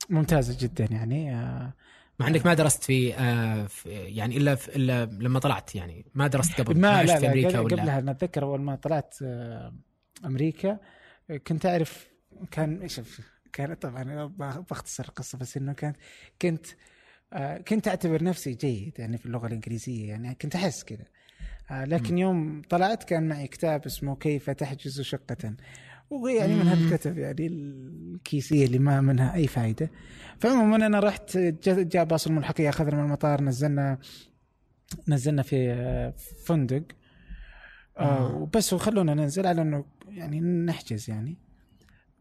[0.09, 1.73] ممتازة جدا يعني آه
[2.19, 6.27] مع إنك ما درست في, آه في يعني إلا, في إلا لما طلعت يعني ما
[6.27, 9.15] درست قبل ما عشت لا في أمريكا قبل- ولا قبلها أنا أتذكر أول ما طلعت
[9.23, 9.73] آه،
[10.25, 10.77] أمريكا
[11.47, 12.07] كنت أعرف
[12.51, 13.19] كان شوف
[13.53, 14.25] كان طبعا
[14.71, 15.93] بختصر القصة بس إنه كان
[16.41, 16.65] كنت
[17.33, 21.05] آه، كنت أعتبر نفسي جيد يعني في اللغة الإنجليزية يعني كنت أحس كذا
[21.71, 25.55] لكن يوم طلعت كان معي كتاب اسمه كيف تحجز شقة.
[26.09, 26.67] ويعني من.
[26.67, 29.91] هالكتب يعني الكيسية اللي ما منها أي فائده
[30.39, 33.97] فعموما أنا رحت جا جاء باص الملحقيه أخذنا من المطار نزلنا
[35.07, 36.13] نزلنا في آه،
[36.45, 36.83] فندق.
[37.97, 38.35] آه آه.
[38.35, 41.37] وبس وخلونا ننزل على إنه يعني نحجز يعني.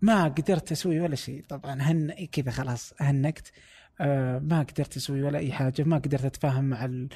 [0.02, 1.44] ما قدرت أسوي ولا شيء.
[1.48, 3.52] طبعا هن كذا خلاص هنكت
[4.00, 7.08] آه ما قدرت أسوي ولا أي حاجة ما قدرت أتفاهم مع ال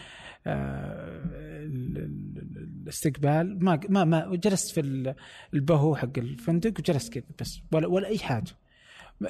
[0.47, 1.23] آه
[1.65, 3.65] ال- ال- الاستقبال.
[3.65, 5.15] ما ما ما جلست في ال-
[5.55, 8.53] البهو حق الفندق وجلست كذا بس ولا ولا أي حاجة.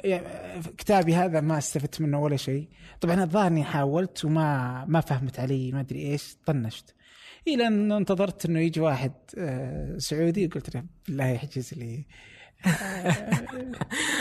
[0.03, 2.67] يعني كتابي هذا ما استفدت منه ولا شيء.
[3.01, 6.93] طبعا الظاهر إني حاولت وما ما فهمت علي ما أدري إيش طنشت.
[7.47, 12.05] إلى أن انتظرت إنه يجي واحد آه، سعودي وقلت له بالله يحجز لي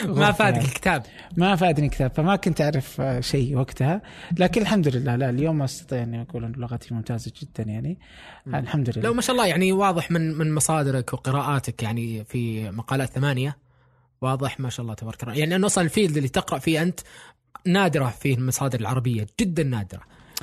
[0.06, 0.64] ما غرفة فادك.
[0.64, 1.02] الكتاب.
[1.36, 4.02] ما فادني كتاب فما كنت أعرف آه، شيء وقتها.
[4.38, 7.98] لكن الحمد لله لا اليوم أستطيع اني أقول أن لغتي ممتازة جدا يعني.
[8.54, 9.02] آه، الحمد لله.
[9.08, 13.56] لو ما شاء الله يعني واضح من من مصادرك وقراءاتك يعني في مقالات ثمانية.
[14.20, 17.00] واضح ما شاء الله تبارك الله يعني أنه أصلا الفيلد اللي تقرأ فيه أنت
[17.66, 20.00] نادرة في المصادر العربية جدا نادرة.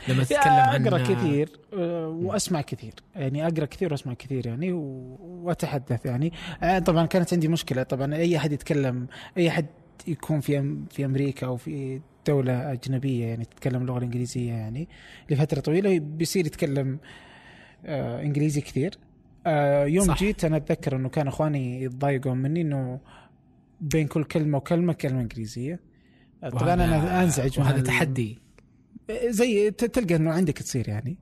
[0.07, 2.93] لما تتكلم عن أقرأ كثير آه، وأسمع كثير.
[3.15, 6.33] يعني أقرأ كثير وأسمع كثير يعني وأتحدث يعني.
[6.63, 7.83] آه، طبعا كانت عندي مشكلة.
[7.83, 9.65] طبعا أي أحد يتكلم أي أحد
[10.07, 14.87] يكون في في أمريكا أو في دولة أجنبية يعني تتكلم اللغة الإنجليزية يعني
[15.29, 16.99] لفترة طويلة بيصير يتكلم
[17.85, 18.97] آه إنجليزي كثير.
[19.47, 20.19] آه يوم صح.
[20.19, 22.99] جيت أنا أتذكر إنه كان إخواني يتضايقون مني إنه
[23.81, 25.79] بين كل كلمة وكلمة كلمة إنجليزية.
[26.43, 26.73] آه، طبعا
[27.23, 28.42] أنزعج من وهذا تحدي.
[29.11, 31.17] زي تلقى إنه عندك تصير يعني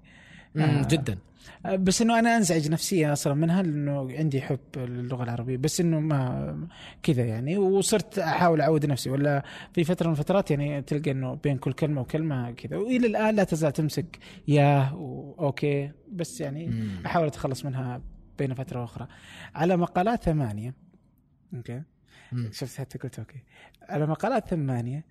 [0.57, 0.88] آه.
[0.88, 1.17] جدا
[1.65, 6.67] بس إنه أنا أنزعج نفسيا أصلا منها لأنه عندي حب للغة العربية بس إنه ما
[7.03, 11.57] كذا يعني وصرت أحاول أعود نفسي ولا في فترة من الفترات يعني تلقى إنه بين
[11.57, 17.05] كل كلمة وكلمة كذا وإلى الآن لا تزال تمسك yeah و okay بس يعني مم.
[17.05, 18.01] أحاول أتخلص منها
[18.38, 19.07] بين فترة وأخرى
[19.55, 20.73] على مقالات ثمانية
[21.53, 21.82] okay.
[22.51, 23.43] شفت حتى قلت okay
[23.89, 25.03] على مقالات ثمانية آه،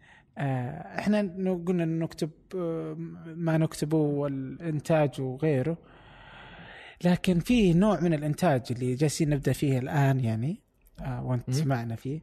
[0.99, 2.95] إحنا ن- قلنا نكتب آه،
[3.27, 5.79] ما نكتبه والإنتاج وغيره
[7.05, 10.63] لكن في نوع من الإنتاج اللي جالسين نبدأ فيه الآن يعني
[11.01, 11.63] آه وأنت.
[11.67, 12.21] معنا فيه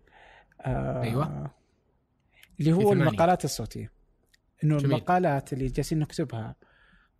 [0.62, 1.52] آه أيوة.
[2.60, 2.94] اللي هو.
[2.94, 3.92] المقالات الصوتية
[4.64, 4.78] إنه.
[4.78, 6.56] المقالات اللي جالسين نكتبها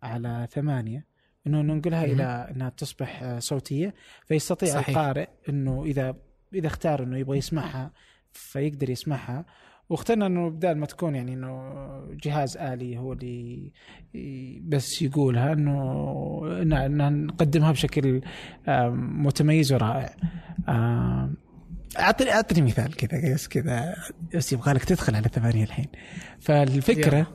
[0.02, 1.06] على ثمانية
[1.46, 2.12] إنه ننقلها مم.
[2.12, 3.94] إلى إنها تصبح آه، صوتية
[4.26, 4.88] فيستطيع صحيح.
[4.88, 6.16] القارئ إنه إذا
[6.54, 7.92] إذا اختار إنه يبغى يسمعها
[8.32, 9.44] فيقدر يسمعها
[9.88, 11.74] واخترنا انه بدال ما تكون يعني انه
[12.24, 13.72] جهاز آلي هو اللي
[14.62, 16.42] بس يقولها انه
[17.08, 18.20] نقدمها بشكل
[18.98, 20.10] متميز ورائع.
[21.98, 23.94] اعطني أعطني مثال كذا بس كذا
[24.34, 25.88] بس يبغى لك تدخل على ثمانية الحين.
[26.40, 27.26] فالفكرة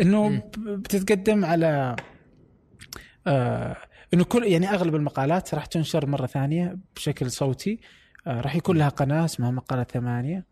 [0.00, 1.96] إنه بتتقدم على
[3.26, 3.76] آه
[4.14, 7.80] إنه كل يعني أغلب المقالات راح تنشر مرة ثانية بشكل صوتي.
[8.26, 10.51] آه راح يكون لها قناة اسمها مقالة ثمانية.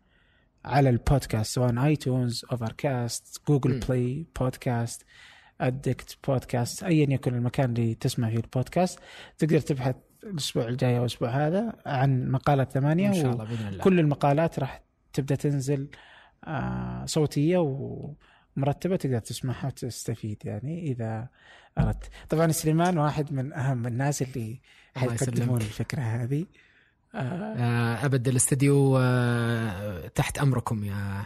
[0.65, 3.41] على البودكاست سواء iTunes Overcast.
[3.47, 5.05] Google Play Podcast
[5.61, 8.99] Addict بودكاست ايا يكن المكان اللي تسمع فيه البودكاست
[9.37, 13.83] تقدر تبحث الأسبوع الجاي أو الأسبوع هذا عن مقالة ثمانية إن شاء الله بإذن الله
[13.83, 14.81] كل المقالات راح
[15.13, 15.89] تبدأ تنزل
[16.43, 21.27] آه صوتية ومرتبة تقدر تسمعها وتستفيد يعني إذا
[21.77, 24.61] أردت طبعا سليمان واحد من أهم الناس اللي
[24.95, 25.61] حيقدمون.
[25.61, 26.45] الفكرة هذه
[27.13, 31.25] أبد الاستديو آه، تحت أمركم يا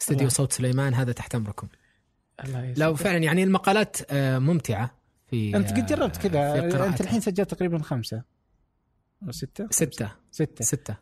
[0.00, 0.28] استديو.
[0.28, 1.68] صوت سليمان هذا تحت أمركم
[2.44, 2.88] الله لا.
[2.88, 4.94] وفعلا يعني المقالات آه، ممتعة
[5.30, 7.00] في أنت قد جربت آه، كذا أنت.
[7.00, 8.22] الحين سجلت تقريبا خمسة
[9.22, 10.96] أو ستة ستة ستة ستة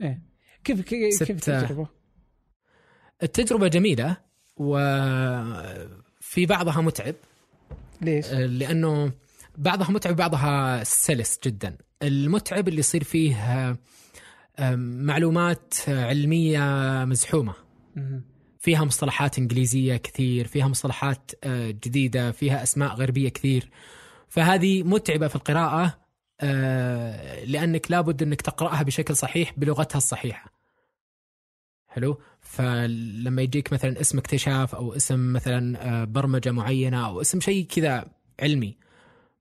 [0.00, 0.22] إيه
[0.64, 1.58] كيف كيف, كيف ستة.
[1.58, 1.88] التجربة؟
[3.22, 4.16] التجربة جميلة
[4.56, 7.14] وفي بعضها متعب
[8.00, 9.12] ليش؟ آه، لأنه
[9.58, 13.36] بعضها متعب بعضها سلس جدا المتعب اللي يصير فيه
[14.58, 16.60] آه، معلومات آه، علمية
[17.04, 17.54] مزحومة
[17.96, 18.24] مهم.
[18.58, 23.70] فيها مصطلحات إنجليزية كثير، فيها مصطلحات آه، جديدة، فيها أسماء غربية كثير.
[24.28, 26.00] فهذه متعبة في القراءة
[27.44, 30.52] لأنك لابد أنك تقرأها بشكل صحيح بلغتها الصحيحة.
[31.88, 38.04] حلو؟ فلما يجيك مثلا اسم اكتشاف أو اسم مثلا برمجة معينة أو اسم شيء كذا
[38.40, 38.76] علمي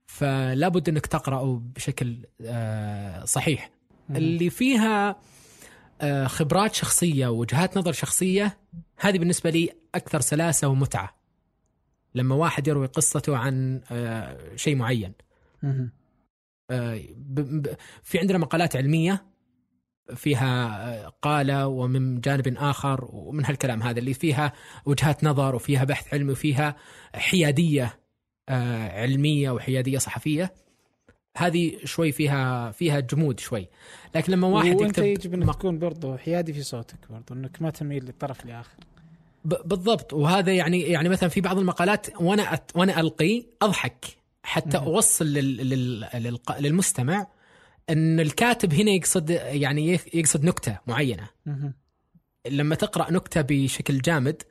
[0.09, 3.71] فلابد انك تقرأه بشكل آه، صحيح.
[4.09, 5.15] اللي فيها
[6.01, 8.57] آه، خبرات شخصية ووجهات نظر شخصية
[8.99, 11.15] هذه بالنسبة لي أكثر سلاسة ومتعة.
[12.15, 15.13] لما واحد يروي قصته عن آه، شيء معين.
[16.71, 19.25] ب- في عندنا مقالات علمية
[20.15, 20.67] فيها
[21.05, 24.53] آه، قال ومن جانب آخر ومن هالكلام هذا اللي فيها
[24.85, 26.75] وجهات نظر وفيها بحث علمي وفيها
[27.15, 27.99] حيادية.
[28.55, 30.53] علمية وحيادية صحفية
[31.37, 33.67] هذه شوي فيها فيها جمود شوي
[34.15, 37.69] لكن لما واحد وأنت يكتب يجب أنك تكون برضو حيادي في صوتك برضو أنك ما
[37.69, 38.77] تميل للطرف الآخر
[39.45, 44.05] ب- بالضبط وهذا يعني يعني مثلا في بعض المقالات وأنا أت وأنا ألقي أضحك
[44.43, 44.87] حتى مهم.
[44.87, 47.27] أوصل لل لل للق- للمستمع
[47.89, 51.73] إن الكاتب هنا يقصد يعني يقصد نكتة معينة مهم.
[52.49, 54.43] لما تقرأ نكتة بشكل جامد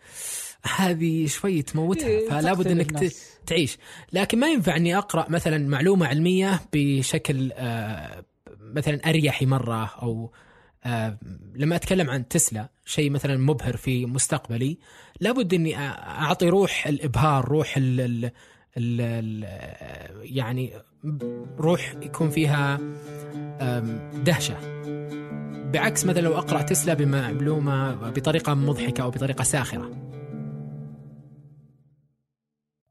[0.76, 3.38] هذه شوي تموتها إيه، فلا بد إنك الناس.
[3.46, 3.78] تعيش.
[4.12, 8.24] لكن ما ينفع اني أقرأ مثلا معلومة علمية بشكل آه،
[8.60, 10.32] مثلا أريحي مرة أو
[10.84, 11.18] آه،
[11.54, 14.78] لما أتكلم عن تسلا شيء مثلا مبهر في مستقبلي
[15.20, 18.30] لابد إني أعطي روح الإبهار روح ال ال
[18.76, 19.44] ال ال
[20.36, 20.72] يعني
[21.58, 22.80] روح يكون فيها
[24.24, 24.56] دهشة.
[25.72, 30.07] بعكس مثلا لو أقرأ تسلا بمعلومة بطريقة مضحكة أو بطريقة ساخرة.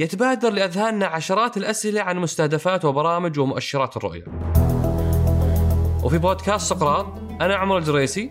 [0.00, 4.24] يتبادر لأذهاننا عشرات الأسئلة عن مستهدفات وبرامج ومؤشرات الرؤية.
[6.04, 7.06] وفي بودكاست سقراط
[7.40, 8.30] أنا عمر الجريسي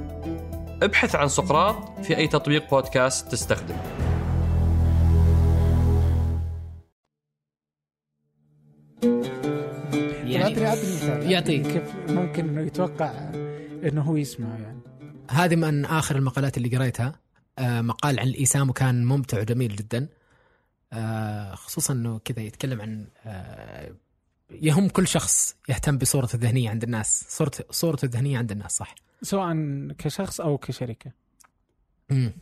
[0.81, 3.75] ابحث عن سقراط في أي تطبيق بودكاست تستخدم
[10.23, 11.67] يعني مثال يعطيك.
[11.67, 13.11] كيف ممكن إنه يتوقع
[13.83, 14.79] إنه هو يسمع يعني.
[15.29, 17.15] هذه من آخر المقالات اللي قريتها.
[17.59, 20.07] آه، مقال عن الايسام وكان ممتع وجميل جدا.
[20.93, 23.91] آه، خصوصا إنه كذا يتكلم عن آه،
[24.51, 29.53] يهم كل شخص يهتم بصورته الذهنية عند الناس صورته صورته الذهنية عند الناس صح؟ سواء
[29.97, 31.11] كشخص أو كشركة.
[32.11, 32.33] امم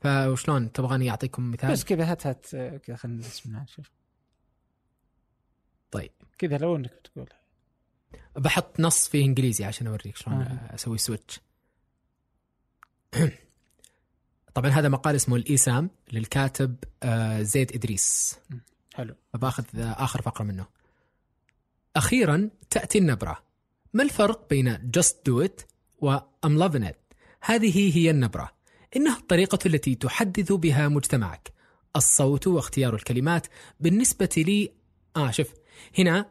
[0.00, 2.46] فشلون تبغاني أعطيكم مثال؟ بس كذا هات هات
[2.84, 3.90] كذا خلينا نسمع نشوف
[5.90, 6.10] طيب.
[6.38, 7.28] كذا لو إنك بتقول.
[8.36, 10.74] بحط نص فيه إنجليزي عشان أوريك شلون آه.
[10.74, 11.40] أسوي switch
[14.54, 18.38] طبعا هذا مقال اسمه الإيسام للكاتب آه، زيد إدريس.
[18.94, 19.14] حلو.
[19.34, 20.66] باخذ آخر فقرة منه.
[21.96, 23.42] أخيرا تأتي النبرة.
[23.92, 25.69] ما الفرق بين just do it
[26.00, 26.94] و I'm loving it؟
[27.40, 28.50] هذه هي النبرة.
[28.96, 31.52] إنها الطريقة التي تحدث بها مجتمعك.
[31.96, 33.46] الصوت واختيار الكلمات
[33.80, 34.72] بالنسبة لي
[35.16, 35.48] آه شوف
[35.98, 36.26] هنا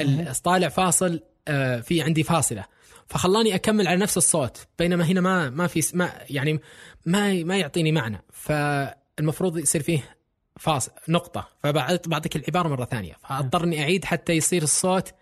[0.00, 2.64] ال- طالع فاصل آه في عندي فاصلة
[3.06, 6.60] فخلاني أكمل على نفس الصوت بينما هنا ما ما في ما يعني
[7.06, 10.16] ما ما يعطيني معنى فالمفروض يصير فيه
[10.58, 15.12] فاصل نقطة فبعطيك العبارة مرة ثانية فاضطر اني أعيد حتى يصير الصوت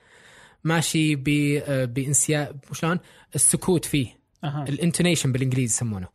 [0.64, 1.28] ماشي ب
[1.64, 2.98] آه، بانسياء شلون؟
[3.34, 4.20] السكوت فيه.
[4.44, 4.64] أها.
[4.68, 6.08] الإنتونيشن بالإنجليزي يسمونه.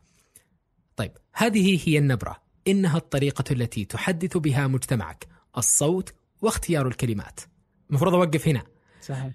[0.96, 2.36] طيب هذه هي النبرة،
[2.68, 5.26] إنها الطريقة التي تحدث بها مجتمعك،
[5.58, 7.40] الصوت واختيار الكلمات.
[7.90, 8.62] المفروض أوقف هنا،
[9.02, 9.30] صحيح.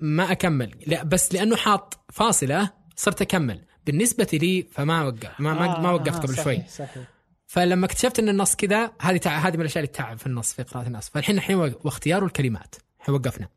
[0.00, 5.80] ما أكمل، لا بس لأنه حاط فاصلة صرت أكمل، بالنسبة لي فما وقف ما ما,
[5.80, 6.86] ما وقفت قبل صحيح شوي.
[6.86, 7.04] صحيح.
[7.46, 9.38] فلما اكتشفت إن النص كذا هذه تع...
[9.38, 13.14] هذه من الأشياء اللي تتعب في النص في قراءة النص، فالحين الحين واختيار الكلمات، الحين
[13.14, 13.48] وقفنا.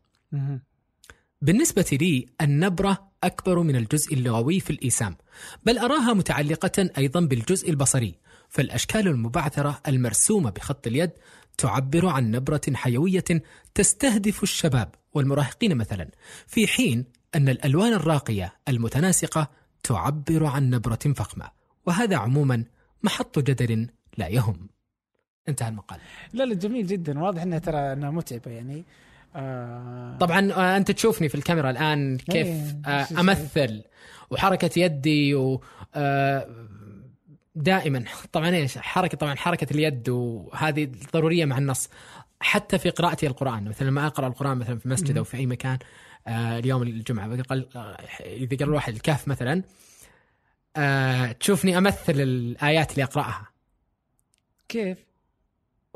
[1.40, 5.16] بالنسبة لي النبرة أكبر من الجزء اللغوي في الإيسام
[5.64, 8.14] بل أراها متعلقة أيضا بالجزء البصري
[8.48, 11.10] فالأشكال المبعثرة المرسومة بخط اليد
[11.58, 13.24] تعبر عن نبرة حيوية
[13.74, 16.10] تستهدف الشباب والمراهقين مثلا
[16.46, 17.04] في حين
[17.34, 19.50] أن الألوان الراقية المتناسقة
[19.82, 21.50] تعبر عن نبرة فخمة
[21.86, 22.64] وهذا عموما
[23.02, 24.68] محط جدل لا يهم.
[25.48, 26.00] انتهى المقال.
[26.32, 28.84] لا لا جميل جدا واضح إنها ترى إنها متعبة يعني.
[29.36, 30.16] آه.
[30.20, 33.82] طبعا آه، أنت تشوفني في الكاميرا الآن كيف إيه، آه، أمثل
[34.30, 35.62] وحركة يدي و
[35.94, 36.48] آه،
[37.54, 38.04] دائما.
[38.32, 41.88] طبعا إيش حركة طبعا حركة اليد وهذه ضرورية مع النص.
[42.40, 45.78] حتى في قراءتي القرآن مثلا لما أقرأ القرآن مثلا في مسجد أو في أي مكان
[46.26, 47.68] آه، اليوم الجمعة إذا قال
[48.62, 49.62] الواحد الكهف مثلا
[50.76, 53.46] آه، تشوفني أمثل الآيات اللي أقرأها.
[54.68, 54.98] كيف؟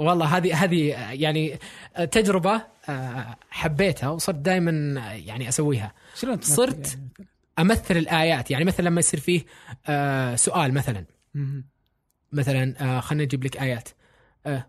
[0.01, 1.59] والله هذه هذه يعني
[2.11, 4.70] تجربة آه، حبيتها وصرت دائما
[5.14, 5.92] يعني أسويها.
[6.14, 7.11] شلون صرت يعني؟
[7.59, 8.51] أمثل الآيات.
[8.51, 9.44] يعني مثلا لما يصير فيه
[9.86, 11.05] آه، سؤال مثلا.
[12.32, 13.88] مثلا آه خلينا نجيب لك آيات.
[14.46, 14.66] آه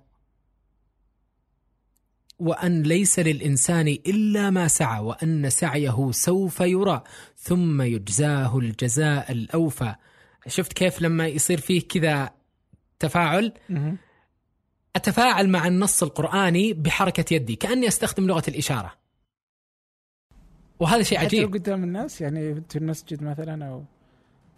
[2.40, 7.04] وأن ليس للإنسان إلا ما سعى وأن سعيه سوف يرى
[7.38, 9.96] ثم يجزاه الجزاء الأوفى.
[10.48, 12.30] شفت كيف لما يصير فيه كذا
[13.00, 13.54] تفاعل؟
[14.96, 15.02] مهم.
[15.04, 18.94] أتفاعل مع النص القرآني بحركة يدي كأني أستخدم لغة الإشارة
[20.80, 23.84] وهذا شيء حتى عجيب لو قدام الناس يعني في المسجد مثلا أو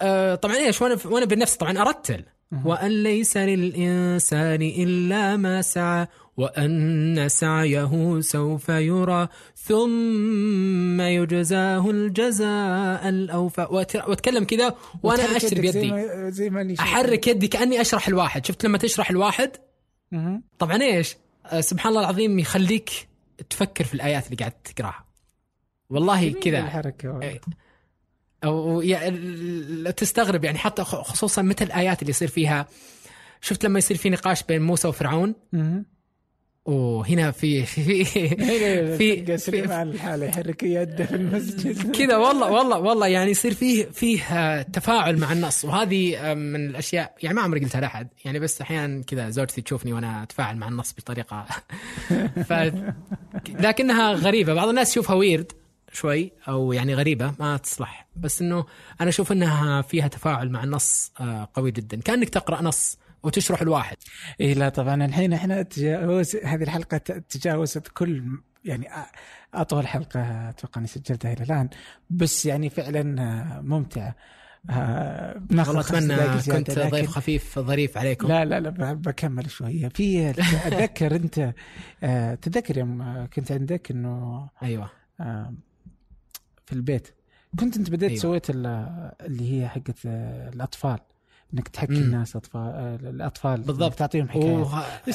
[0.02, 2.24] آه طبعا إيش وأنا وأنا بنفسي طبعا أرتل.
[2.66, 6.08] وأن ليس للإنسان إلا ما سعى
[6.38, 16.50] وأن سعيه سوف يرى ثم يجزاه الجزاء الأوفى وأتكلم كذا وأنا زي بيدي ما زي
[16.50, 16.76] ما.
[16.80, 19.52] أحرك يدي كأني أشرح الواحد شفت لما تشرح الواحد.
[20.60, 22.90] طبعا إيش آه سبحان الله العظيم يخليك
[23.50, 25.06] تفكر في الآيات اللي قاعد تقراها
[25.90, 27.22] والله كذا الحركة.
[27.22, 27.42] إيه.
[28.44, 28.82] أو
[29.92, 32.68] تستغرب يعني حتى خصوصا متى الآيات اللي يصير فيها
[33.42, 35.36] شفت لما يصير في نقاش بين موسى وفرعون.
[36.66, 38.06] وهنا في في
[38.98, 41.92] في في- على الحالة يحرك يده في المسجد.
[41.98, 45.66] كذا والله والله والله يعني يصير فيه فيه آه، تفاعل مع النص.
[45.66, 48.08] وهذه آه، من الاشياء يعني ما عمري قلتها لأحد.
[48.26, 51.46] يعني بس أحيانا كذا زوجتي تشوفني وأنا أتفاعل مع النص بطريقه
[52.50, 52.54] ف
[53.50, 54.54] لكنها غريبة.
[54.54, 55.52] بعض الناس يشوفها ويرد
[55.94, 58.08] شوي أو يعني غريبة ما تصلح.
[58.16, 58.66] بس إنه
[59.02, 61.98] أنا أشوف إنها فيها تفاعل مع النص آه، قوي جدا.
[62.02, 63.98] كأنك تقرأ نص وتشرح الواحد.
[64.42, 65.06] اي لا طبعا.
[65.06, 68.24] الحين إحنا تجاوز هذه الحلقة تجاوزت كل
[68.66, 68.88] يعني
[69.54, 71.70] أطول حلقة أتوقع اني سجلتها إلى الآن.
[72.10, 74.16] بس يعني فعلا آه، ممتعة.
[74.70, 76.16] آه، والله أتمنى
[76.58, 78.28] كنت ضيف خفيف ظريف عليكم.
[78.28, 81.54] لا لا لا بكمل شوية في اتذكر أنت
[82.04, 84.90] آه، تذكر يوم كنت عندك إنه أيوه.
[86.66, 87.08] في البيت.
[87.60, 88.22] كنت أنت بديت أيوة.
[88.22, 91.00] سويت ال- اللي هي حقت الأطفال.
[91.54, 91.98] إنك تحكي مم.
[91.98, 93.94] الناس أطفال آه، الأطفال بالضبط.
[93.96, 94.68] تعطيهم حكايات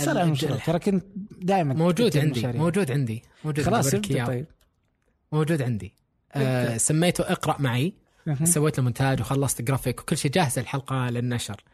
[0.08, 1.04] على ال- المشروع؟ ترى كنت
[1.42, 3.90] دائما موجود عندي موجود عندي موجود خلاص.
[3.94, 4.46] طيب
[5.32, 5.94] موجود عندي
[6.32, 6.76] آه.
[6.76, 7.94] سميته اقرأ معي.
[8.44, 11.64] سويت له مونتاج وخلصت جرافيك وكل شيء جاهز الحلقة للنشر.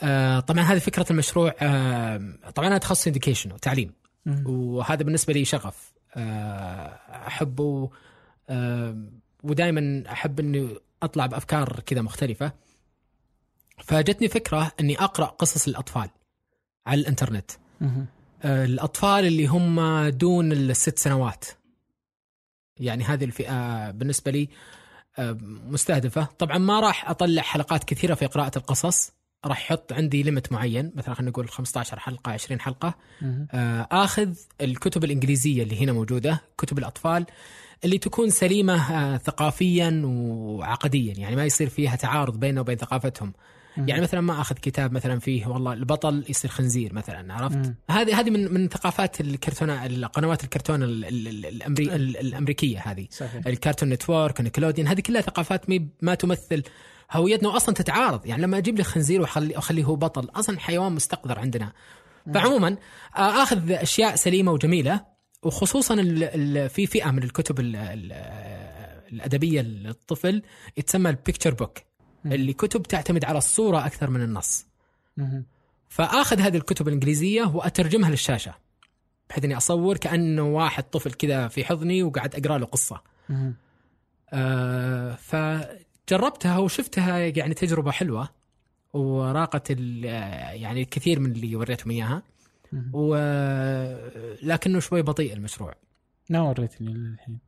[0.00, 3.92] آه طبعا هذه فكرة المشروع آه طبعا أنا تخصصي اديوكيشن وتعليم.
[4.46, 7.90] وهذا بالنسبة لي شغف آه أحبه
[8.48, 8.96] آه
[9.42, 10.68] ودائما أحب إني
[11.02, 12.52] أطلع بأفكار كذا مختلفة
[13.84, 16.08] فجتني فكرة إني أقرأ قصص الأطفال
[16.86, 17.50] على الإنترنت.
[17.80, 18.06] مهم.
[18.42, 21.44] آه، الأطفال اللي هم دون الست سنوات.
[22.80, 24.48] يعني هذه الفئة بالنسبة لي
[25.18, 26.24] آه، مستهدفة.
[26.38, 29.12] طبعا ما راح أطلع حلقات كثيرة في قراءة القصص.
[29.44, 32.94] راح أحط عندي limit معين مثلا خلينا نقول 15 حلقة 20 حلقة.
[33.22, 33.48] مهم.
[33.52, 37.26] آه، آخذ الكتب الإنجليزية اللي هنا موجودة كتب الأطفال
[37.84, 41.14] اللي تكون سليمة آه، ثقافيا وعقديا.
[41.18, 43.32] يعني ما يصير فيها تعارض بينه وبين ثقافتهم.
[43.76, 47.74] يعني مثلا ما أخذ كتاب مثلا فيه والله البطل يصير خنزير مثلا عرفت؟ مم.
[47.90, 53.06] هذه هذه من من ثقافات الكرتون القنوات الكرتون ال- ال- ال- الأمري ال- الأمريكية هذه.
[53.10, 53.46] صحيح.
[53.46, 55.64] الكارتون نتورك نيكلوديان هذه كلها ثقافات
[56.02, 56.62] ما تمثل
[57.12, 58.26] هويتنا واصلا تتعارض.
[58.26, 61.72] يعني لما أجيب لي خنزير واخلي أخليه هو بطل أصلا حيوان مستقذر عندنا.
[62.34, 62.76] فعموما
[63.16, 65.04] آه، آخذ أشياء سليمة وجميلة
[65.42, 68.12] وخصوصا ال- ال- في فئة من الكتب ال- ال-
[69.12, 70.42] الأدبية للطفل
[70.76, 71.78] يتسمى ال picture book.
[71.78, 71.89] مم.
[72.26, 74.66] اللي كتب تعتمد على الصورة أكثر من النص.
[75.88, 78.54] فآخذ هذه الكتب الإنجليزية وأترجمها للشاشة
[79.30, 83.54] بحيث إني أصور كانه واحد طفل كذا في حضني وقاعد أقرأ له قصة مهم.
[84.32, 88.28] آه فجربتها وشفتها يعني تجربة حلوة
[88.92, 90.04] وراقت ال-
[90.60, 92.22] يعني الكثير من اللي وريتهم إياها
[92.72, 92.90] مهم.
[92.94, 95.74] ولكنه شوي بطيء المشروع
[96.30, 97.38] ما وريتني الحين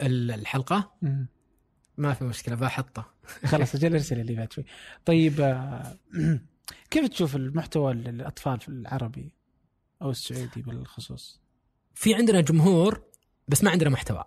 [0.00, 1.26] ال- الحلقة مهم.
[1.98, 3.06] ما في مشكلة بحطه
[3.50, 4.64] خلاص أجل أرسل لي بعد شوي.
[5.04, 5.96] طيب آه،
[6.90, 9.32] كيف تشوف المحتوى للاطفال في العربي
[10.02, 11.40] أو السعودي بالخصوص؟
[11.94, 13.02] في عندنا جمهور
[13.48, 14.24] بس ما عندنا محتوى.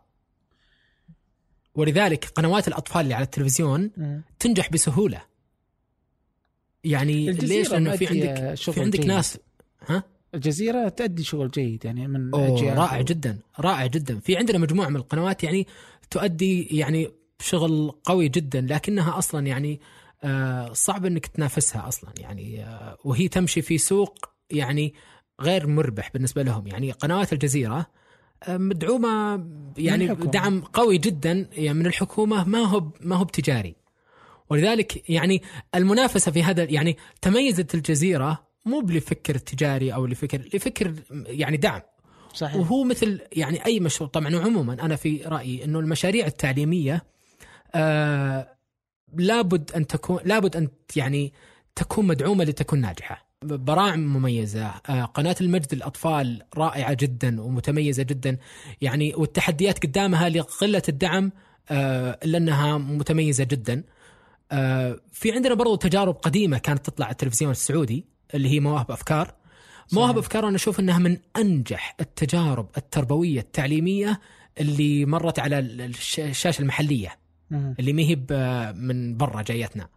[1.76, 3.91] ولذلك قنوات الأطفال اللي على التلفزيون
[4.39, 5.22] تنجح بسهولة.
[6.84, 9.07] يعني الجزيرة ليش؟ لأنه في عندك في عندك جيد.
[9.07, 9.39] ناس
[9.88, 10.03] ها؟
[10.34, 12.74] الجزيرة تؤدي شغل جيد يعني من أوه.
[12.74, 14.20] رائع جدا رائع جدا.
[14.20, 15.67] في عندنا مجموعة من القنوات يعني
[16.09, 19.82] تؤدي يعني شغل قوي جدا لكنها أصلا يعني
[20.24, 24.94] آه صعب إنك تنافسها أصلا يعني آه وهي تمشي في سوق يعني
[25.42, 26.68] غير مربح بالنسبة لهم.
[26.68, 27.86] يعني قنوات الجزيرة
[28.44, 29.46] آه مدعومة
[29.78, 30.08] يعني.
[30.08, 33.76] دعم قوي جدا يعني من الحكومة ما هو ما هو بتجاري.
[34.50, 35.42] ولذلك يعني
[35.76, 41.82] المنافسة في هذا يعني تميزت الجزيرة مو لفكر تجاري أو لفكر لفكر يعني دعم.
[42.34, 42.56] صحيح.
[42.56, 44.10] وهو مثل يعني أي مشروع.
[44.10, 47.04] طبعا وعموما أنا في رأيي إنه المشاريع التعليمية
[47.76, 48.55] آه
[49.17, 51.34] لابد أن تكون لابد أن يعني
[51.76, 53.30] تكون مدعومة لتكون ناجحة.
[53.43, 58.38] براعم مميزة آه، قناة المجد للأطفال رائعة جدا ومتميزة جدا.
[58.82, 61.32] يعني والتحديات قدامها لقلة الدعم
[61.72, 63.84] آه، إلا أنها متميزة جدا.
[64.51, 69.34] آه، في عندنا برضو تجارب قديمة كانت تطلع على التلفزيون السعودي اللي هي مواهب أفكار.
[69.93, 74.20] مواهب أفكار أنا أشوف أنها من أنجح التجارب التربوية التعليمية
[74.59, 77.17] اللي مرت على الش- الشاشة المحلية.
[77.52, 78.16] اللي ما هي
[78.76, 79.88] من برا جايتنا.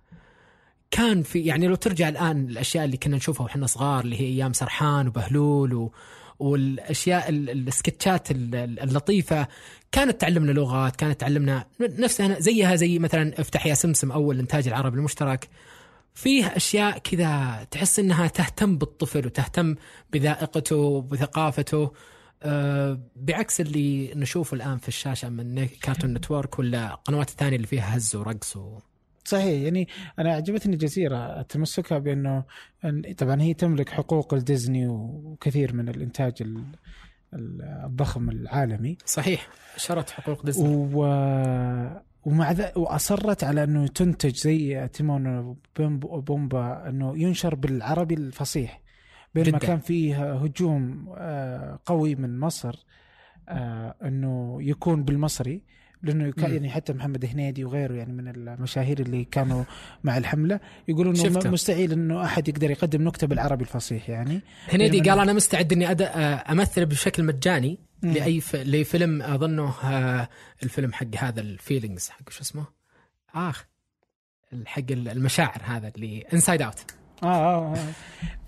[0.91, 4.53] كان في يعني لو ترجع الآن الأشياء اللي كنا نشوفها وإحنا صغار اللي هي أيام
[4.53, 5.93] سرحان وبهلول و
[6.39, 9.47] والأشياء ال- السكتشات ال- ال- اللطيفة
[9.93, 14.97] كانت تعلمنا لغات كانت تعلمنا نفسها زيها زي مثلا افتح يا سمسم أول إنتاج العربي
[14.99, 15.49] المشترك.
[16.15, 19.75] فيه أشياء كذا تحس إنها تهتم بالطفل وتهتم
[20.13, 21.93] بذائقته وبثقافته.
[23.17, 28.17] بعكس اللي نشوفه الآن في الشاشة من كارتون نتورك ولا القنوات الثانية اللي فيها هز
[28.17, 28.79] ورقص و...
[29.25, 29.89] صحيح يعني
[30.19, 32.45] أنا عجبتني جزيرة تمسكها بأنه
[33.19, 36.65] طبعا هي تملك حقوق الديزني وكثير من الإنتاج ال-
[37.35, 38.99] ال- الضخم العالمي.
[39.07, 40.69] صحيح شرت حقوق ديزني.
[40.95, 40.99] و...
[42.25, 48.81] ومع ذا وأصرت على أنه تنتج زي تيمون وبومبا أنه ينشر بالعربي الفصيح.
[49.35, 49.67] بينما جداً.
[49.67, 52.85] كان فيه هجوم آه، قوي من مصر
[53.49, 55.63] آه، إنه يكون بالمصري
[56.03, 56.33] لأنه.
[56.39, 59.65] يعني حتى محمد هنيدي وغيره يعني من المشاهير اللي كانوا
[60.05, 65.19] مع الحملة يقولون إنه مستحيل إنه أحد يقدر يقدم نكتة بالعربي الفصيح يعني هنيدي قال
[65.19, 66.03] أنا مستعد إني أد...
[66.51, 68.13] أمثل بشكل مجاني مم.
[68.13, 68.57] لأي ف...
[68.57, 70.29] لفيلم أظنه آه،
[70.63, 72.65] الفيلم حق هذا الفيلينجز حق شو اسمه؟
[73.35, 73.65] آخ
[74.67, 76.85] حق المشاعر هذا اللي Inside Out
[77.23, 77.77] آه, آه, آه.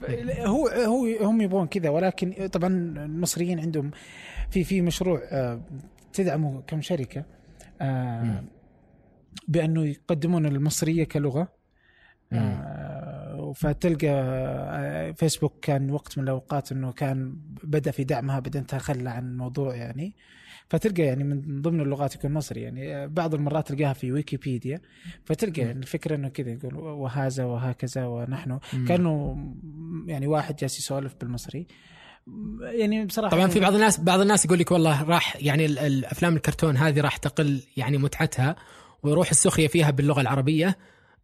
[0.46, 2.68] هو هو هم يبغون كذا ولكن طبعا
[3.04, 3.90] المصريين عندهم
[4.50, 5.60] في في مشروع آه
[6.12, 7.24] تدعمه كم شركة
[7.80, 8.44] آه
[9.48, 11.48] بأنه يقدمون المصرية كلغة
[12.32, 19.10] آه فتلقى آه، فيسبوك كان وقت من الأوقات إنه كان بدأ في دعمها بعدين تخلى
[19.10, 20.14] عن الموضوع يعني.
[20.68, 24.80] فتلقى يعني من ضمن اللغات يكون مصري يعني بعض المرات تلقاها في ويكيبيديا
[25.24, 28.58] فتلقى يعني الفكرة إنه كذا يقول وهذا وهكذا ونحن
[28.88, 29.36] كأنه
[30.06, 31.66] يعني واحد جالس يسولف بالمصري.
[32.60, 36.36] يعني بصراحة طبعا في بعض الناس بعض الناس يقول لك والله راح يعني ال- الافلام
[36.36, 38.56] الكرتون هذه راح تقل يعني متعتها
[39.02, 40.78] ويروح السخرية فيها باللغة العربية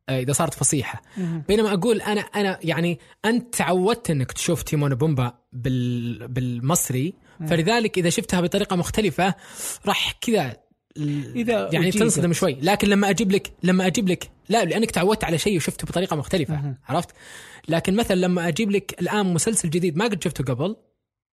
[0.09, 1.03] آه، إذا صارت فصيحة.
[1.49, 7.15] بينما أقول أنا أنا يعني أنت تعودت إنك تشوف تيمون بومبا بال بالمصري
[7.49, 9.35] فلذلك إذا شفتها بطريقة مختلفة
[9.87, 10.57] راح كذا
[11.37, 11.99] إذا يعني أجيدت.
[11.99, 12.59] تنصدم شوي.
[12.63, 16.55] لكن لما أجيب لك لما أجيب لك لا لأنك تعودت على شيء وشفته بطريقة مختلفة.
[16.55, 16.77] مهم.
[16.89, 17.11] عرفت؟
[17.69, 20.77] لكن مثلا لما أجيب لك الآن مسلسل جديد ما قد شفته قبل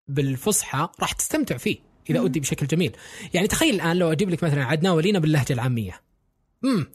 [0.08, 1.78] بالفصحى راح تستمتع فيه
[2.10, 2.92] إذا ادي بشكل جميل.
[3.34, 6.02] يعني تخيل الآن لو أجيب لك مثلا عدنان ولينا باللهجة العامية.
[6.66, 6.88] امم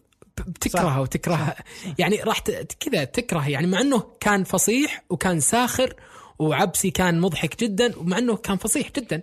[0.46, 1.56] بتكرهها وتكرهها
[1.98, 2.40] يعني راح
[2.80, 5.94] كذا تكره يعني مع إنه كان فصيح وكان ساخر
[6.38, 9.22] وعبسي كان مضحك جدا ومع إنه كان فصيح جدا.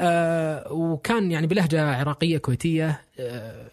[0.00, 3.70] آه وكان يعني بلهجة عراقية كويتية آه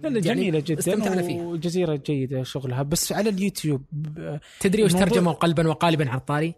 [0.00, 1.42] لا لا يعني جميلة جدا استمتعنا فيها.
[1.42, 2.82] وجزيرة جيدة شغلها.
[2.82, 3.82] بس على اليوتيوب
[4.18, 6.54] آه، تدري وش الموضوع- ترجموا قلبا وقالبا على الطاري؟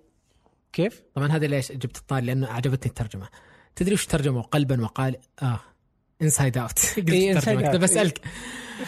[0.72, 3.28] كيف؟ طبعا هذا ليش جبت الطاري؟ لأنه أعجبتني الترجمة.
[3.76, 5.60] تدري وش ترجموا قلبا وقال؟ آه
[6.22, 7.76] انسايد اوت قلت إيه،.
[7.76, 8.20] بسالك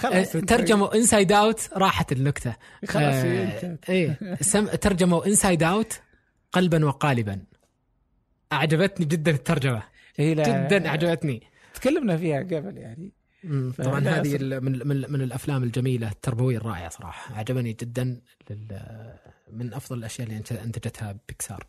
[0.04, 2.54] آه، ترجموا انسايد اوت راحت النكته
[2.88, 4.66] خلاص آه، انت إيه سم...
[4.66, 5.92] ترجموا انسايد اوت
[6.52, 7.42] قلبا وقالبا.
[8.52, 9.82] أعجبتني جدا الترجمة.
[10.18, 11.42] لا- جدا أعجبتني.
[11.74, 13.12] تكلمنا فيها قبل يعني.
[13.78, 17.34] طبعا هذه من من من الأفلام الجميلة التربوية الرائعة صراحة.
[17.34, 18.20] عجبني جدا
[18.50, 19.14] لل-
[19.52, 21.66] من أفضل الأشياء اللي أنتجتها بيكسار.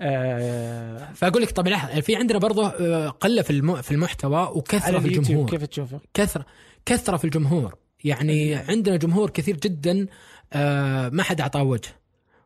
[0.00, 5.06] آه فأقول لك طبعا في عندنا برضه آه، قلة في الم- في المحتوى وكثرة في
[5.08, 5.50] الجمهور.
[5.50, 6.46] كيف تشوفه؟ كثره
[6.86, 7.78] كثرة في الجمهور.
[8.04, 10.06] يعني عندنا جمهور كثير جدا
[10.52, 11.88] آه، ما حد أعطاه وجه.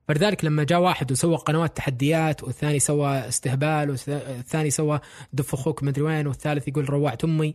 [0.09, 5.01] فلذلك لما جاء واحد وسوى قنوات تحديات والثاني سوى استهبال والثاني سوى
[5.33, 7.55] دف أخوك مدري وين والثالث يقول روعت أمي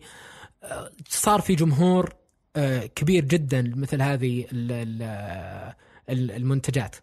[0.63, 2.13] آه، صار في جمهور
[2.55, 5.73] آه، كبير جدا مثل هذه ال- ال-
[6.09, 6.95] ال- المنتجات.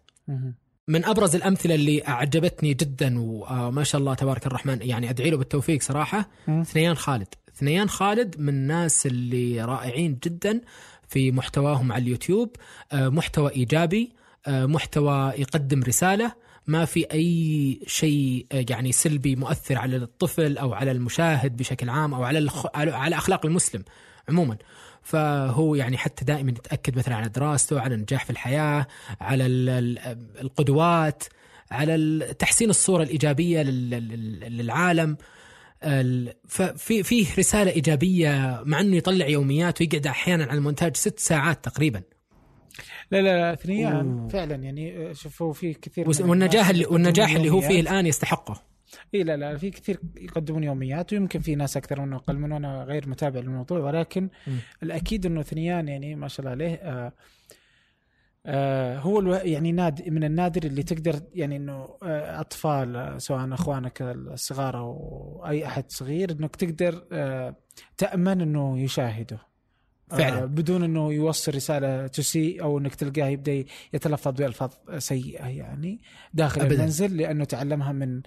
[0.87, 5.81] من أبرز الأمثلة اللي أعجبتني جدا وما شاء الله تبارك الرحمن يعني أدعي له بالتوفيق
[5.81, 6.29] صراحة.
[6.63, 10.61] ثنيان خالد ثنيان خالد من الناس اللي رائعين جدا
[11.07, 12.55] في محتواهم على اليوتيوب
[12.91, 16.33] آه، محتوى إيجابي آه، محتوى يقدم رسالة
[16.67, 22.13] ما في أي شيء آه، يعني سلبي مؤثر على الطفل أو على المشاهد بشكل عام
[22.13, 22.65] أو على الخ...
[22.75, 23.83] على أخلاق المسلم
[24.29, 24.57] عموما.
[25.03, 28.87] فهو يعني حتى دائما يتأكد مثلا على دراسته على النجاح في الحياة
[29.21, 31.23] على ال- ال- القدوات
[31.71, 35.17] على تحسين الصورة الإيجابية لل- لل- للعالم.
[35.83, 41.65] ال- ففي فيه رسالة إيجابية مع إنه يطلع يوميات ويقعد أحيانا على المونتاج ست ساعات
[41.65, 42.01] تقريبا.
[43.11, 44.27] لا لا ثنيان أوه.
[44.27, 47.79] فعلا يعني شوف هو في كثير والنجاح اللي والنجاح اللي هو فيه.
[47.79, 48.69] الآن يستحقه
[49.15, 52.83] إي لا لا في كثير يقدمون يوميات ويمكن في ناس أكثر منه أقل منه أنا
[52.83, 54.51] غير متابع للموضوع ولكن م.
[54.83, 57.13] الأكيد إنه ثنيان يعني ما شاء الله عليه آه
[58.45, 59.33] آه هو ألو...
[59.33, 65.43] يعني ناد من النادر اللي تقدر يعني إنه آه أطفال آه، سواء إخوانك الصغار أو
[65.47, 67.55] أي أحد صغير إنك تقدر آه
[67.97, 69.48] تأمن إنه يشاهده
[70.09, 70.41] فعلاً.
[70.43, 75.99] آه بدون إنه يوصل رسالة تسيء أو إنك تلقاه يبدأ يتلفظ بألفاظ سيئة يعني
[76.33, 76.75] داخل أبداً.
[76.75, 78.21] المنزل لأنه تعلمها من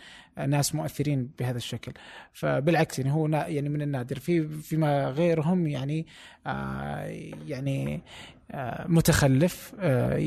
[0.46, 1.92] ناس مؤثرين بهذا الشكل
[2.32, 6.06] فبالعكس يعني هو يعني من النادر في فيما غيرهم يعني
[6.46, 7.04] آه
[7.46, 8.00] يعني
[8.50, 10.18] آه متخلف آه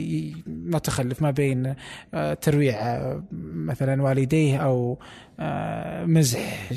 [0.47, 1.75] متخلف ما بين
[2.13, 4.99] آه ترويع آه مثلا والديه أو
[5.39, 6.69] آه مزح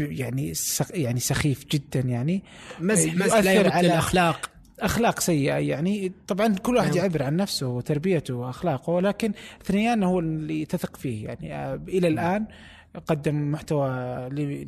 [0.00, 2.42] يعني سخ يعني سخيف جدا يعني.
[2.80, 4.50] مزح مزح لا يمت على- للأخلاق.
[4.80, 6.12] أخلاق سيئة يعني.
[6.28, 6.96] طبعا كل واحد نعم.
[6.98, 9.32] يعبر عن نفسه وتربيته وأخلاقه ولكن
[9.64, 11.54] ثنيان هو اللي تثق فيه يعني.
[11.54, 12.46] آه، إلى الآن
[13.06, 13.88] قدم محتوى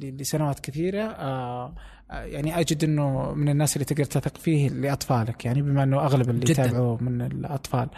[0.01, 1.03] لسنوات كثيرة.
[1.03, 1.75] آه،
[2.11, 6.31] آه، يعني أجد إنه من الناس اللي تقدر تثق فيه لأطفالك يعني بما إنه أغلب
[6.31, 6.51] اللي.
[6.51, 7.89] يتابعوه من الأطفال.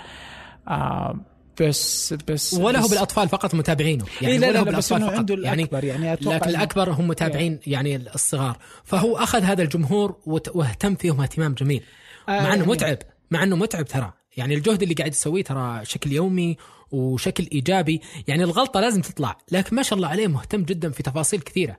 [0.68, 1.16] آه،
[1.60, 4.04] بس بس ولا هو بالأطفال فقط متابعينه.
[4.22, 6.50] يعني يعني لا ولا لا, هو لا بس إنه عنده يعني الأكبر يعني أتوقع لكن
[6.50, 8.58] الأكبر هم متابعين يعني الصغار.
[8.84, 11.82] فهو أخذ هذا الجمهور واهتم فيهم اهتمام جميل.
[12.28, 12.98] آه، مع إنه يعني- متعب
[13.30, 14.12] مع إنه متعب ترى.
[14.36, 16.56] يعني الجهد اللي قاعد يسويه ترى شكل يومي
[16.90, 18.00] وشكل إيجابي.
[18.28, 21.76] يعني الغلطة لازم تطلع لكن ما شاء الله عليه مهتم جدا في تفاصيل كثيرة.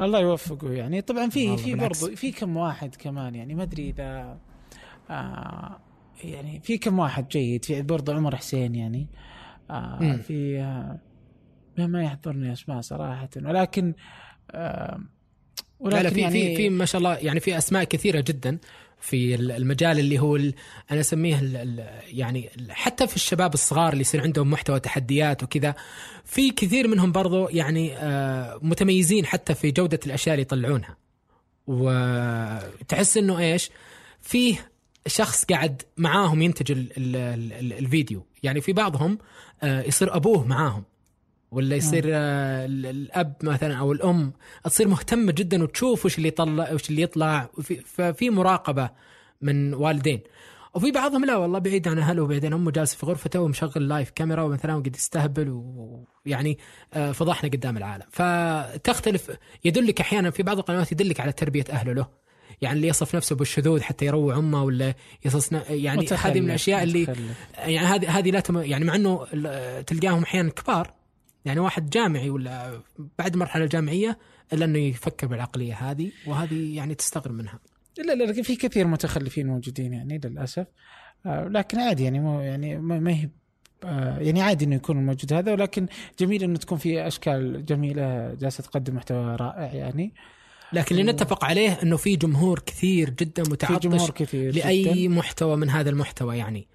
[0.00, 1.00] الله يوفقه يعني.
[1.00, 1.74] طبعا في في.
[1.74, 4.38] برضو في كم واحد كمان يعني ما أدري إذا
[5.10, 5.80] آه
[6.24, 9.06] يعني في كم واحد جيد في برضو عمر حسين يعني.
[9.70, 10.16] آه.
[10.26, 10.98] في آه
[11.86, 13.94] ما- يحضرني أسماء صراحة ولكن
[14.50, 15.00] آه
[15.84, 18.58] لا لا في يعني في في ما شاء الله يعني في أسماء كثيرة جدا
[19.00, 21.88] في ال- المجال اللي هو أنا أسميه ال- ال-
[22.18, 25.74] يعني حتى في الشباب الصغار اللي يصير عندهم محتوى تحديات وكذا
[26.24, 30.96] في كثير منهم برضو يعني آه، متميزين حتى في جودة الأشياء اللي يطلعونها.
[31.66, 33.70] وتحس إنه إيش؟
[34.20, 34.67] فيه
[35.08, 37.16] شخص قاعد معاهم ينتج ال ال
[37.52, 38.26] ال الفيديو.
[38.42, 39.18] يعني في بعضهم
[39.62, 40.84] آه، يصير أبوه معاهم
[41.50, 44.32] ولا يصير آه، ال- الأب مثلا أو الأم.
[44.64, 47.48] تصير مهتمة جدا وتشوف وش اللي يطلع وش اللي يطلع.
[47.84, 48.90] ففي مراقبة
[49.42, 50.20] من والدين.
[50.74, 54.42] وفي بعضهم لا والله بعيد عن أهله وبعدين أمه جالسه في غرفته ومشغل لايف كاميرا
[54.42, 55.48] ومثلا وقد يستهبل
[56.26, 56.58] ويعني
[56.94, 58.04] آه، فضحنا قدام العالم.
[58.10, 59.30] فتختلف
[59.64, 62.06] يدلك أحيانا في بعض القنوات يدلك على تربية أهله له.
[62.62, 64.94] يعني اللي يصف نفسه بالشذوذ حتى يروع أمه ولا
[65.24, 67.36] يصف يعني هذه من الأشياء اللي متخلف.
[67.58, 69.24] يعني هذه هذه لا تم يعني مع إنه
[69.82, 70.94] تلقاهم أحيانا كبار
[71.44, 72.80] يعني واحد جامعي ولا
[73.18, 74.18] بعد المرحله الجامعية
[74.52, 77.58] إلا إنه يفكر بالعقلية هذه وهذه يعني تستغرب منها.
[77.98, 80.66] لا لا في كثير متخلفين موجودين يعني للأسف.
[81.26, 83.28] آه لكن عادي يعني مو يعني ما هي
[83.84, 85.86] آه يعني عادي إنه يكون الموجود هذا ولكن
[86.18, 90.14] جميل إنه تكون في أشكال جميلة جالسة تقدم محتوى رائع يعني.
[90.72, 95.14] لكن اللي نتفق عليه إنه في جمهور كثير جدا في متعطش جمهور كثير لأي جداً.
[95.14, 96.68] محتوى من هذا المحتوى يعني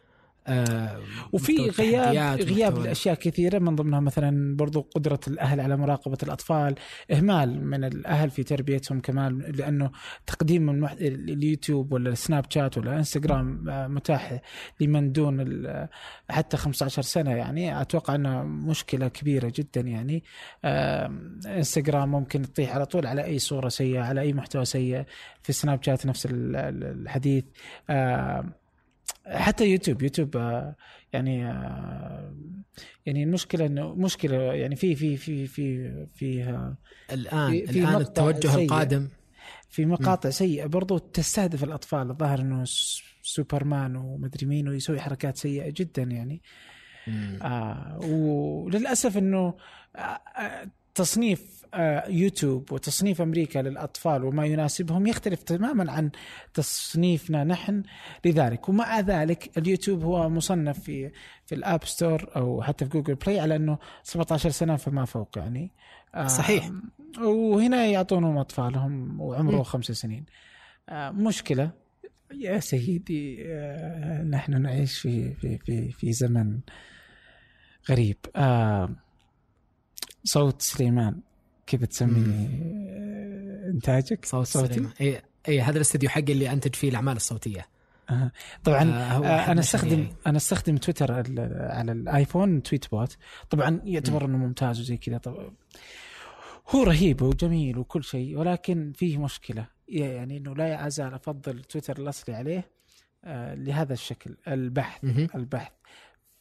[0.47, 0.99] آه
[1.31, 6.75] وفي غياب غياب لأشياء كثيرة من ضمنها مثلا برضو قدرة الأهل على مراقبة الأطفال
[7.11, 9.91] إهمال من الأهل في تربيتهم كمان لأنه
[10.27, 10.91] تقديم المح...
[10.91, 14.41] اليوتيوب ولا السناب شات ولا إنستغرام آه، متاح
[14.79, 15.87] لمن دون ال-
[16.29, 17.81] حتى 15 سنة يعني.
[17.81, 20.23] أتوقع انه مشكلة كبيرة جدا يعني.
[21.45, 25.03] إنستغرام ممكن تطيح على طول على أي صورة سيئة على أي محتوى سيء.
[25.43, 27.43] في سناب شات نفس ال- ال- الحديث.
[27.89, 28.53] آم،
[29.27, 30.75] حتى يوتيوب يوتيوب آه،
[31.13, 32.35] يعني آه،
[33.05, 36.77] يعني المشكلة إنه مشكلة يعني في في في في في آه،
[37.11, 38.63] الآن في- في الآن مقطع التوجه سيء.
[38.63, 39.09] القادم.
[39.69, 42.09] في مقاطع سيئة برضو تستهدف الأطفال.
[42.11, 42.63] الظاهر إنه
[43.21, 46.41] سوبرمان ومدري مين ويسوي حركات سيئة جدا يعني.
[47.41, 49.53] آه وللاسف إنه
[49.95, 50.21] آه،
[50.95, 56.11] تصنيف آه يوتيوب وتصنيف أمريكا للأطفال وما يناسبهم يختلف تماما عن
[56.53, 57.83] تصنيفنا نحن
[58.25, 61.11] لذلك ومع ذلك اليوتيوب هو مصنف في
[61.45, 65.37] في ال App Store أو حتى في Google Play على إنه 17 سنة فما فوق
[65.37, 65.71] يعني
[66.15, 66.71] آه صحيح.
[67.21, 69.63] وهنا يعطونهم أطفالهم وعمره.
[69.63, 70.25] خمس سنين
[70.89, 71.71] آه مشكلة
[72.33, 73.43] يا سيدي
[74.29, 76.59] نحن نعيش في في في في زمن
[77.89, 78.89] غريب آه
[80.23, 81.19] صوت سليمان
[81.67, 82.49] كيف تسمي
[83.73, 84.91] إنتاجك؟ صوت سليمان.
[85.01, 87.67] اي اي هذا الاستديو حقي اللي أنتج فيه الأعمال الصوتية.
[88.09, 88.31] آه.
[88.63, 90.07] طبعا آه، آه أنا أستخدم.
[90.27, 93.17] أنا أستخدم تويتر ال- على الآيفون Tweetbot.
[93.49, 95.21] طبعا يعتبر إنه ممتاز وزي كذا.
[96.69, 99.67] هو رهيب وجميل وكل شيء ولكن فيه مشكلة.
[99.87, 102.69] يعني إنه لا أزال أفضل تويتر الأصلي عليه
[103.23, 105.27] آه لهذا الشكل البحث مهم.
[105.35, 105.71] البحث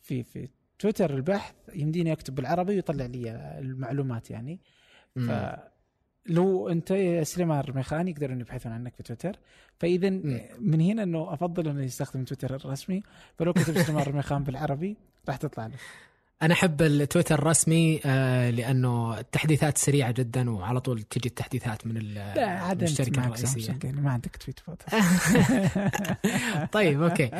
[0.02, 0.48] في في
[0.82, 4.60] تويتر البحث يمديني أكتب بالعربي ويطلع لي المعلومات يعني.
[5.16, 5.26] مم.
[6.26, 9.38] فلو أنت يا سليمان الرميخاني يقدرون يبحثون عنك في تويتر.
[9.80, 10.10] فاذا.
[10.60, 13.02] من هنا إنه أفضل إنه يستخدم تويتر الرسمي.
[13.38, 14.96] فلو كتب سليمان الرميخان بالعربي
[15.28, 15.74] راح تطلع له.
[16.42, 22.14] أنا أحب التويتر الرسمي آه، لأنه التحديثات سريعة جدا وعلى طول تجي التحديثات من ال-
[22.14, 23.78] لا عاد أنت المشتركه معك الرئيسية.
[23.84, 24.82] ما عندك تويت فوت
[26.76, 27.30] طيب أوكي.